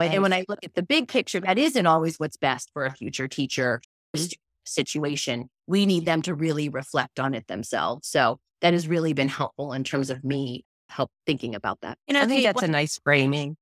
Right. 0.00 0.12
And 0.12 0.22
when 0.22 0.32
I 0.32 0.44
look 0.48 0.58
at 0.62 0.74
the 0.74 0.82
big 0.82 1.08
picture, 1.08 1.40
that 1.40 1.58
isn't 1.58 1.86
always 1.86 2.18
what's 2.18 2.36
best 2.36 2.70
for 2.72 2.84
a 2.84 2.90
future 2.90 3.28
teacher 3.28 3.80
mm-hmm. 4.14 4.26
situation. 4.66 5.48
We 5.66 5.86
need 5.86 6.04
them 6.04 6.22
to 6.22 6.34
really 6.34 6.68
reflect 6.68 7.18
on 7.18 7.34
it 7.34 7.46
themselves. 7.46 8.08
So 8.08 8.38
that 8.60 8.74
has 8.74 8.88
really 8.88 9.14
been 9.14 9.28
helpful 9.28 9.72
in 9.72 9.84
terms 9.84 10.10
of 10.10 10.22
me 10.22 10.64
help 10.88 11.10
thinking 11.26 11.54
about 11.54 11.80
that. 11.80 11.98
You 12.06 12.14
know, 12.14 12.22
I 12.22 12.26
think 12.26 12.44
that's 12.44 12.62
a 12.62 12.68
nice 12.68 12.98
framing. 13.02 13.56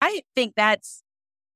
I 0.00 0.22
think 0.36 0.54
that's 0.56 1.02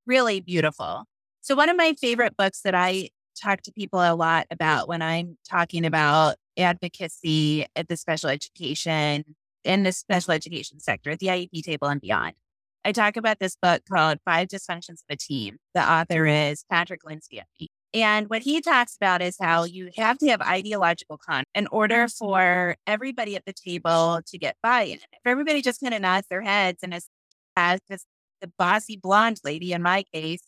really 0.05 0.41
beautiful. 0.41 1.05
So 1.41 1.55
one 1.55 1.69
of 1.69 1.77
my 1.77 1.93
favorite 1.99 2.35
books 2.35 2.61
that 2.61 2.75
I 2.75 3.09
talk 3.41 3.61
to 3.63 3.71
people 3.71 3.99
a 3.99 4.15
lot 4.15 4.47
about 4.51 4.87
when 4.87 5.01
I'm 5.01 5.37
talking 5.49 5.85
about 5.85 6.35
advocacy 6.57 7.65
at 7.75 7.87
the 7.87 7.97
special 7.97 8.29
education 8.29 9.35
in 9.63 9.83
the 9.83 9.91
special 9.91 10.33
education 10.33 10.79
sector, 10.79 11.11
at 11.11 11.19
the 11.19 11.27
IEP 11.27 11.63
table 11.63 11.87
and 11.87 12.01
beyond, 12.01 12.33
I 12.85 12.91
talk 12.91 13.15
about 13.15 13.39
this 13.39 13.55
book 13.61 13.81
called 13.89 14.19
Five 14.25 14.49
Dysfunctions 14.49 15.03
of 15.03 15.05
a 15.09 15.15
Team. 15.15 15.57
The 15.73 15.89
author 15.89 16.25
is 16.25 16.65
Patrick 16.69 17.01
Lencioni. 17.03 17.67
And 17.93 18.29
what 18.29 18.41
he 18.41 18.59
talks 18.59 18.95
about 18.95 19.21
is 19.21 19.37
how 19.39 19.63
you 19.63 19.89
have 19.97 20.17
to 20.17 20.27
have 20.27 20.41
ideological 20.41 21.17
con 21.17 21.43
in 21.53 21.67
order 21.67 22.07
for 22.07 22.75
everybody 22.87 23.35
at 23.35 23.45
the 23.45 23.53
table 23.53 24.19
to 24.25 24.37
get 24.37 24.57
buy-in. 24.63 24.97
If 24.97 25.19
everybody 25.25 25.61
just 25.61 25.79
kind 25.79 25.93
of 25.93 26.01
nods 26.01 26.27
their 26.27 26.41
heads 26.41 26.79
and 26.83 26.93
is 26.93 27.07
as 27.55 27.79
just 27.89 28.05
the 28.41 28.51
bossy 28.57 28.97
blonde 28.97 29.39
lady 29.43 29.71
in 29.73 29.81
my 29.81 30.03
case 30.11 30.43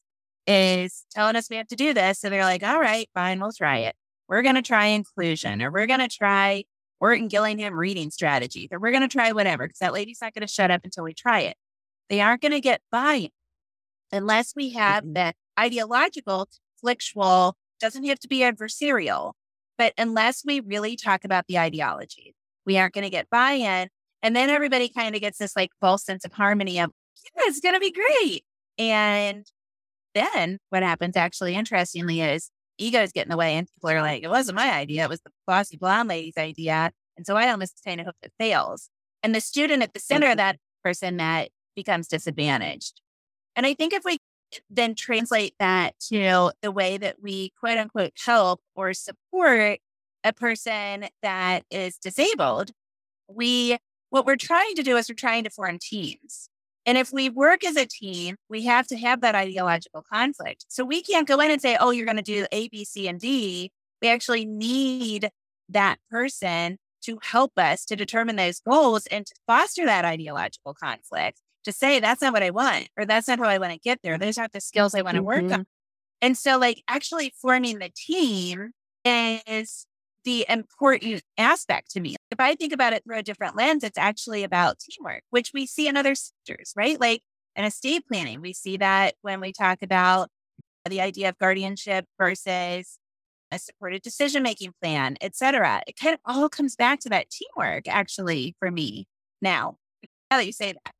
is 0.48 1.06
telling 1.12 1.36
us 1.36 1.50
we 1.50 1.56
have 1.56 1.68
to 1.68 1.76
do 1.76 1.94
this. 1.94 2.20
So 2.20 2.30
they're 2.30 2.44
like, 2.44 2.64
all 2.64 2.80
right, 2.80 3.08
fine, 3.14 3.40
we'll 3.40 3.52
try 3.52 3.78
it. 3.78 3.96
We're 4.28 4.42
going 4.42 4.56
to 4.56 4.62
try 4.62 4.88
inclusion 4.88 5.62
or 5.62 5.72
we're 5.72 5.88
going 5.88 6.00
to 6.00 6.10
try 6.10 6.64
Orton 7.00 7.28
Gillingham 7.28 7.76
reading 7.76 8.10
strategy 8.10 8.68
or 8.72 8.80
we're 8.80 8.92
going 8.92 9.02
to 9.02 9.08
try 9.08 9.32
whatever 9.32 9.66
because 9.68 9.80
that 9.80 9.94
lady's 9.94 10.20
not 10.22 10.34
going 10.34 10.46
to 10.46 10.52
shut 10.52 10.72
up 10.72 10.82
until 10.84 11.04
we 11.04 11.14
try 11.14 11.42
it. 11.42 11.56
They 12.10 12.22
aren't 12.22 12.42
going 12.42 12.52
to 12.52 12.62
get 12.62 12.82
buy 12.92 13.16
in 13.16 13.30
unless 14.12 14.54
we 14.56 14.72
have 14.72 15.04
mm-hmm. 15.04 15.14
that 15.14 15.36
ideological, 15.60 16.48
conflictual, 16.84 17.54
doesn't 17.80 18.06
have 18.06 18.20
to 18.20 18.28
be 18.28 18.40
adversarial, 18.40 19.34
but 19.78 19.94
unless 19.98 20.44
we 20.46 20.60
really 20.60 20.96
talk 20.96 21.26
about 21.26 21.46
the 21.48 21.60
ideology, 21.60 22.36
we 22.66 22.78
aren't 22.78 22.94
going 22.94 23.04
to 23.04 23.10
get 23.10 23.30
buy 23.30 23.54
in. 23.54 23.90
And 24.22 24.36
then 24.36 24.50
everybody 24.50 24.90
kind 24.90 25.16
of 25.16 25.22
gets 25.22 25.38
this 25.38 25.56
like 25.56 25.70
false 25.82 26.04
sense 26.04 26.26
of 26.26 26.34
harmony 26.34 26.80
of, 26.80 26.92
yeah, 27.36 27.44
it's 27.46 27.60
going 27.60 27.76
to 27.76 27.80
be 27.80 27.92
great. 27.92 28.44
And 28.78 29.46
then 30.14 30.60
what 30.70 30.84
happens 30.84 31.16
actually, 31.16 31.56
interestingly, 31.56 32.22
is 32.22 32.50
egos 32.78 33.12
get 33.12 33.26
in 33.26 33.30
the 33.30 33.38
way 33.38 33.56
and 33.56 33.68
people 33.68 33.90
are 33.90 34.02
like, 34.02 34.24
it 34.24 34.30
wasn't 34.30 34.56
my 34.56 34.72
idea. 34.72 35.04
It 35.04 35.10
was 35.10 35.22
the 35.22 35.32
bossy 35.46 35.78
blonde 35.78 36.10
lady's 36.10 36.38
idea. 36.38 36.92
And 37.18 37.26
so 37.26 37.36
I 37.36 37.50
almost 37.50 37.82
kind 37.86 38.00
of 38.00 38.08
hope 38.08 38.16
it 38.24 38.34
fails. 38.40 38.90
And 39.22 39.36
the 39.36 39.42
student 39.42 39.84
at 39.84 39.94
the 39.94 40.00
center 40.00 40.30
of 40.30 40.38
that 40.38 40.58
person 40.84 41.18
that 41.18 41.50
becomes 41.76 42.08
disadvantaged. 42.08 43.02
And 43.56 43.66
I 43.66 43.74
think 43.74 43.94
if 43.94 44.04
we 44.04 44.18
then 44.70 44.96
translate 44.96 45.56
that 45.60 46.00
to 46.12 46.52
the 46.62 46.72
way 46.72 46.98
that 46.98 47.18
we 47.22 47.52
quote 47.60 47.78
unquote 47.78 48.14
help 48.26 48.62
or 48.76 48.94
support 48.94 49.80
a 50.24 50.34
person 50.34 51.08
that 51.22 51.64
is 51.70 51.98
disabled, 51.98 52.72
we 53.28 53.78
what 54.10 54.26
we're 54.26 54.36
trying 54.36 54.76
to 54.76 54.84
do 54.84 54.98
is 54.98 55.10
we're 55.10 55.16
trying 55.16 55.44
to 55.44 55.50
form 55.50 55.78
teams. 55.80 56.50
And 56.86 56.98
if 56.98 57.12
we 57.12 57.30
work 57.30 57.64
as 57.64 57.76
a 57.76 57.86
team, 57.86 58.36
we 58.48 58.64
have 58.64 58.88
to 58.88 58.98
have 58.98 59.22
that 59.22 59.36
ideological 59.36 60.06
conflict. 60.12 60.66
So 60.68 60.86
we 60.86 61.02
can't 61.02 61.28
go 61.28 61.40
in 61.40 61.50
and 61.50 61.62
say, 61.62 61.78
oh, 61.80 61.90
you're 61.90 62.06
going 62.06 62.18
to 62.18 62.22
do 62.22 62.46
A, 62.52 62.68
B, 62.70 62.86
C, 62.86 63.08
and 63.08 63.20
D. 63.20 63.72
We 64.02 64.08
actually 64.08 64.46
need 64.46 65.32
that 65.70 65.98
person 66.12 66.78
to 67.04 67.20
help 67.24 67.54
us 67.58 67.86
to 67.86 67.96
determine 67.96 68.36
those 68.36 68.60
goals 68.60 69.08
and 69.08 69.26
to 69.26 69.34
foster 69.48 69.86
that 69.86 70.06
ideological 70.06 70.76
conflict 70.76 71.42
to 71.66 71.72
say, 71.72 72.00
that's 72.00 72.22
not 72.22 72.34
what 72.34 72.44
I 72.44 72.52
want, 72.52 72.88
or 72.98 73.06
that's 73.06 73.28
not 73.28 73.40
how 73.40 73.46
I 73.46 73.58
want 73.58 73.74
to 73.74 73.80
get 73.80 74.00
there. 74.04 74.18
Those 74.18 74.38
aren't 74.38 74.54
the 74.54 74.62
skills 74.62 74.96
I 74.96 75.02
want 75.02 75.16
to 75.16 75.22
mm-hmm. 75.22 75.48
work 75.48 75.60
on. 75.60 75.66
And 76.22 76.38
so, 76.38 76.58
like, 76.58 76.82
actually 76.88 77.34
forming 77.42 77.80
the 77.80 77.92
team 77.96 78.72
is 79.04 79.86
the 80.24 80.46
important 80.50 81.22
aspect 81.38 81.92
to 81.92 82.00
me. 82.00 82.16
If 82.32 82.40
I 82.40 82.56
think 82.56 82.74
about 82.74 82.94
it 82.94 83.04
through 83.04 83.20
a 83.20 83.24
different 83.24 83.56
lens, 83.56 83.84
it's 83.84 83.98
actually 83.98 84.44
about 84.44 84.80
teamwork, 84.80 85.22
which 85.30 85.52
we 85.54 85.68
see 85.68 85.88
in 85.88 85.96
other 85.96 86.16
sectors, 86.16 86.74
right? 86.76 87.00
Like 87.00 87.22
in 87.56 87.64
estate 87.64 88.08
planning, 88.08 88.42
we 88.42 88.52
see 88.52 88.78
that 88.78 89.14
when 89.22 89.40
we 89.40 89.52
talk 89.52 89.84
about 89.84 90.30
the 90.90 91.00
idea 91.00 91.30
of 91.30 91.38
guardianship 91.38 92.06
versus 92.18 92.98
a 93.52 93.60
supported 93.60 94.02
decision 94.02 94.42
making 94.42 94.74
plan, 94.82 95.18
et 95.22 95.36
cetera. 95.36 95.84
It 95.86 95.96
kind 95.96 96.16
of 96.16 96.20
all 96.26 96.50
comes 96.50 96.76
back 96.76 97.00
to 97.02 97.10
that 97.10 97.28
teamwork, 97.30 97.88
actually, 97.88 98.56
for 98.58 98.72
me 98.72 99.06
now. 99.44 99.78
Now 100.32 100.38
that 100.38 100.48
you 100.48 100.54
say 100.54 100.74
that. 100.74 100.95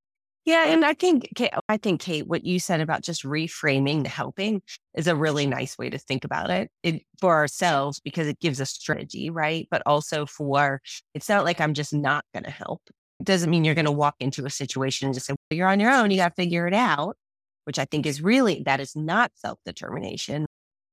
Yeah, 0.46 0.68
and 0.68 0.86
I 0.86 0.94
think 0.94 1.28
I 1.68 1.78
think 1.78 2.02
Kate, 2.02 2.28
what 2.28 2.46
you 2.46 2.60
said 2.60 2.80
about 2.80 3.02
just 3.02 3.24
reframing 3.24 4.04
the 4.04 4.10
helping 4.10 4.62
is 4.96 5.08
a 5.08 5.16
really 5.16 5.48
nice 5.48 5.76
way 5.76 5.90
to 5.90 5.98
think 5.98 6.24
about 6.24 6.52
it, 6.52 6.70
it 6.84 7.02
for 7.20 7.34
ourselves 7.34 8.00
because 8.00 8.28
it 8.28 8.40
gives 8.40 8.60
a 8.60 8.66
strategy, 8.68 9.32
right? 9.32 9.68
But 9.72 9.82
also 9.88 10.28
for 10.28 10.82
it's 11.16 11.30
not 11.30 11.46
like 11.46 11.60
I'm 11.60 11.74
just 11.74 11.94
not 11.96 12.26
going 12.32 12.44
to 12.44 12.52
help. 12.52 12.82
It 13.20 13.26
doesn't 13.26 13.50
mean 13.50 13.66
you're 13.66 13.74
going 13.74 13.86
to 13.86 13.92
walk 13.92 14.16
into 14.20 14.46
a 14.46 14.52
situation 14.52 15.08
and 15.08 15.16
just 15.16 15.26
say 15.26 15.34
well, 15.50 15.58
you're 15.58 15.68
on 15.68 15.80
your 15.80 15.92
own, 15.92 16.12
you 16.12 16.18
got 16.18 16.30
to 16.30 16.36
figure 16.36 16.68
it 16.68 16.76
out, 16.76 17.18
which 17.64 17.80
I 17.80 17.86
think 17.86 18.06
is 18.06 18.22
really 18.22 18.62
that 18.68 18.80
is 18.80 18.96
not 18.96 19.32
self 19.36 19.58
determination. 19.66 20.46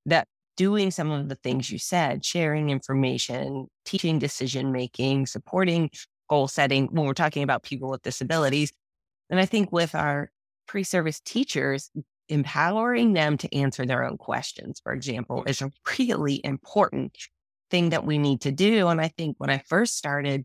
That 0.06 0.28
doing 0.56 0.90
some 0.90 1.10
of 1.10 1.28
the 1.28 1.36
things 1.36 1.70
you 1.70 1.78
said, 1.78 2.24
sharing 2.24 2.70
information, 2.70 3.66
teaching 3.84 4.18
decision 4.18 4.72
making, 4.72 5.26
supporting 5.26 5.90
goal 6.30 6.48
setting 6.48 6.86
when 6.86 7.04
we're 7.04 7.12
talking 7.12 7.42
about 7.42 7.62
people 7.62 7.90
with 7.90 8.00
disabilities 8.02 8.72
and 9.32 9.40
I 9.40 9.46
think 9.46 9.72
with 9.72 9.94
our 9.94 10.30
pre 10.68 10.84
service 10.84 11.18
teachers, 11.18 11.90
empowering 12.28 13.14
them 13.14 13.38
to 13.38 13.52
answer 13.54 13.86
their 13.86 14.04
own 14.04 14.18
questions, 14.18 14.80
for 14.84 14.92
example, 14.92 15.42
is 15.46 15.62
a 15.62 15.72
really 15.98 16.40
important 16.44 17.16
thing 17.70 17.88
that 17.88 18.04
we 18.04 18.18
need 18.18 18.42
to 18.42 18.52
do. 18.52 18.88
And 18.88 19.00
I 19.00 19.08
think 19.08 19.36
when 19.38 19.48
I 19.48 19.62
first 19.66 19.96
started, 19.96 20.44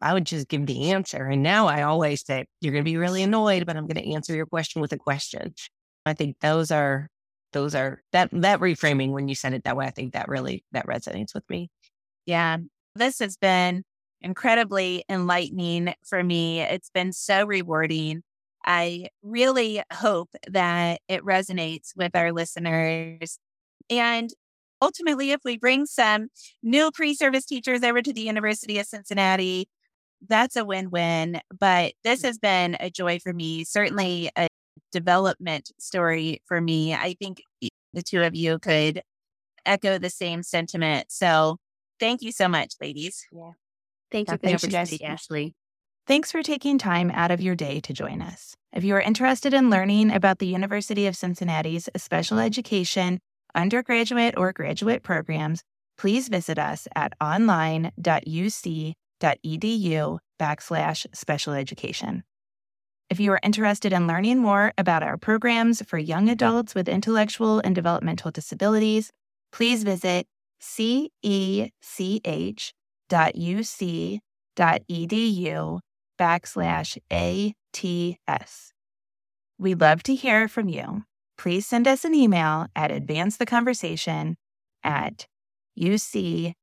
I 0.00 0.14
would 0.14 0.24
just 0.24 0.48
give 0.48 0.64
the 0.64 0.92
answer. 0.92 1.26
And 1.26 1.42
now 1.42 1.68
I 1.68 1.82
always 1.82 2.24
say, 2.24 2.46
you're 2.62 2.72
going 2.72 2.82
to 2.82 2.90
be 2.90 2.96
really 2.96 3.22
annoyed, 3.22 3.66
but 3.66 3.76
I'm 3.76 3.86
going 3.86 4.02
to 4.02 4.14
answer 4.14 4.34
your 4.34 4.46
question 4.46 4.80
with 4.80 4.92
a 4.92 4.98
question. 4.98 5.54
I 6.06 6.14
think 6.14 6.40
those 6.40 6.70
are, 6.70 7.08
those 7.52 7.74
are 7.74 8.02
that, 8.12 8.30
that 8.32 8.60
reframing 8.60 9.10
when 9.10 9.28
you 9.28 9.34
said 9.34 9.52
it 9.52 9.64
that 9.64 9.76
way, 9.76 9.86
I 9.86 9.90
think 9.90 10.14
that 10.14 10.28
really, 10.28 10.64
that 10.72 10.86
resonates 10.86 11.34
with 11.34 11.44
me. 11.50 11.70
Yeah. 12.24 12.56
This 12.94 13.18
has 13.18 13.36
been 13.36 13.84
incredibly 14.22 15.04
enlightening 15.08 15.94
for 16.04 16.22
me. 16.22 16.60
It's 16.60 16.90
been 16.90 17.12
so 17.12 17.44
rewarding. 17.44 18.22
I 18.64 19.08
really 19.22 19.82
hope 19.92 20.30
that 20.48 21.00
it 21.08 21.24
resonates 21.24 21.96
with 21.96 22.14
our 22.14 22.32
listeners. 22.32 23.38
And 23.90 24.30
ultimately, 24.80 25.32
if 25.32 25.40
we 25.44 25.58
bring 25.58 25.86
some 25.86 26.28
new 26.62 26.90
pre 26.92 27.14
service 27.14 27.44
teachers 27.44 27.82
over 27.82 28.02
to 28.02 28.12
the 28.12 28.20
University 28.20 28.78
of 28.78 28.86
Cincinnati, 28.86 29.68
that's 30.28 30.56
a 30.56 30.64
win 30.64 30.90
win. 30.90 31.40
But 31.58 31.94
this 32.04 32.20
mm. 32.20 32.26
has 32.26 32.38
been 32.38 32.76
a 32.80 32.90
joy 32.90 33.18
for 33.18 33.32
me, 33.32 33.64
certainly 33.64 34.30
a 34.36 34.46
development 34.92 35.72
story 35.78 36.42
for 36.46 36.60
me. 36.60 36.94
I 36.94 37.16
think 37.18 37.42
the 37.92 38.02
two 38.02 38.22
of 38.22 38.34
you 38.34 38.58
could 38.58 39.02
echo 39.66 39.98
the 39.98 40.10
same 40.10 40.42
sentiment. 40.42 41.06
So 41.10 41.58
thank 41.98 42.22
you 42.22 42.32
so 42.32 42.48
much, 42.48 42.74
ladies. 42.80 43.26
Yeah. 43.32 43.52
Thank 44.12 44.30
you 44.30 44.36
for 44.36 44.46
the 44.46 44.54
opportunity, 44.54 45.02
Ashley. 45.04 45.54
Thanks 46.06 46.30
for 46.30 46.42
taking 46.42 46.78
time 46.78 47.10
out 47.10 47.30
of 47.30 47.40
your 47.40 47.54
day 47.54 47.80
to 47.80 47.92
join 47.92 48.20
us. 48.22 48.54
If 48.72 48.84
you 48.84 48.94
are 48.94 49.00
interested 49.00 49.54
in 49.54 49.70
learning 49.70 50.12
about 50.12 50.38
the 50.38 50.46
University 50.46 51.06
of 51.06 51.16
Cincinnati's 51.16 51.88
special 51.96 52.38
education, 52.38 53.20
undergraduate, 53.54 54.34
or 54.36 54.52
graduate 54.52 55.02
programs, 55.02 55.62
please 55.96 56.28
visit 56.28 56.58
us 56.58 56.88
at 56.94 57.12
online.uc.edu 57.20 58.92
backslash 60.40 61.06
special 61.14 61.52
education. 61.52 62.24
If 63.08 63.20
you 63.20 63.30
are 63.32 63.40
interested 63.42 63.92
in 63.92 64.06
learning 64.06 64.38
more 64.38 64.72
about 64.78 65.02
our 65.02 65.18
programs 65.18 65.82
for 65.86 65.98
young 65.98 66.28
adults 66.28 66.74
with 66.74 66.88
intellectual 66.88 67.60
and 67.60 67.74
developmental 67.74 68.30
disabilities, 68.30 69.10
please 69.52 69.84
visit 69.84 70.26
cech 70.60 71.70
uc.edu 73.12 74.20
backslash 76.18 76.98
ATS. 77.10 78.72
We'd 79.58 79.80
love 79.80 80.02
to 80.04 80.14
hear 80.14 80.48
from 80.48 80.68
you. 80.68 81.04
Please 81.38 81.66
send 81.66 81.88
us 81.88 82.04
an 82.04 82.14
email 82.14 82.66
at 82.76 82.90
advancetheconversation 82.90 84.34
at 84.84 85.26
uc.edu. 85.78 86.54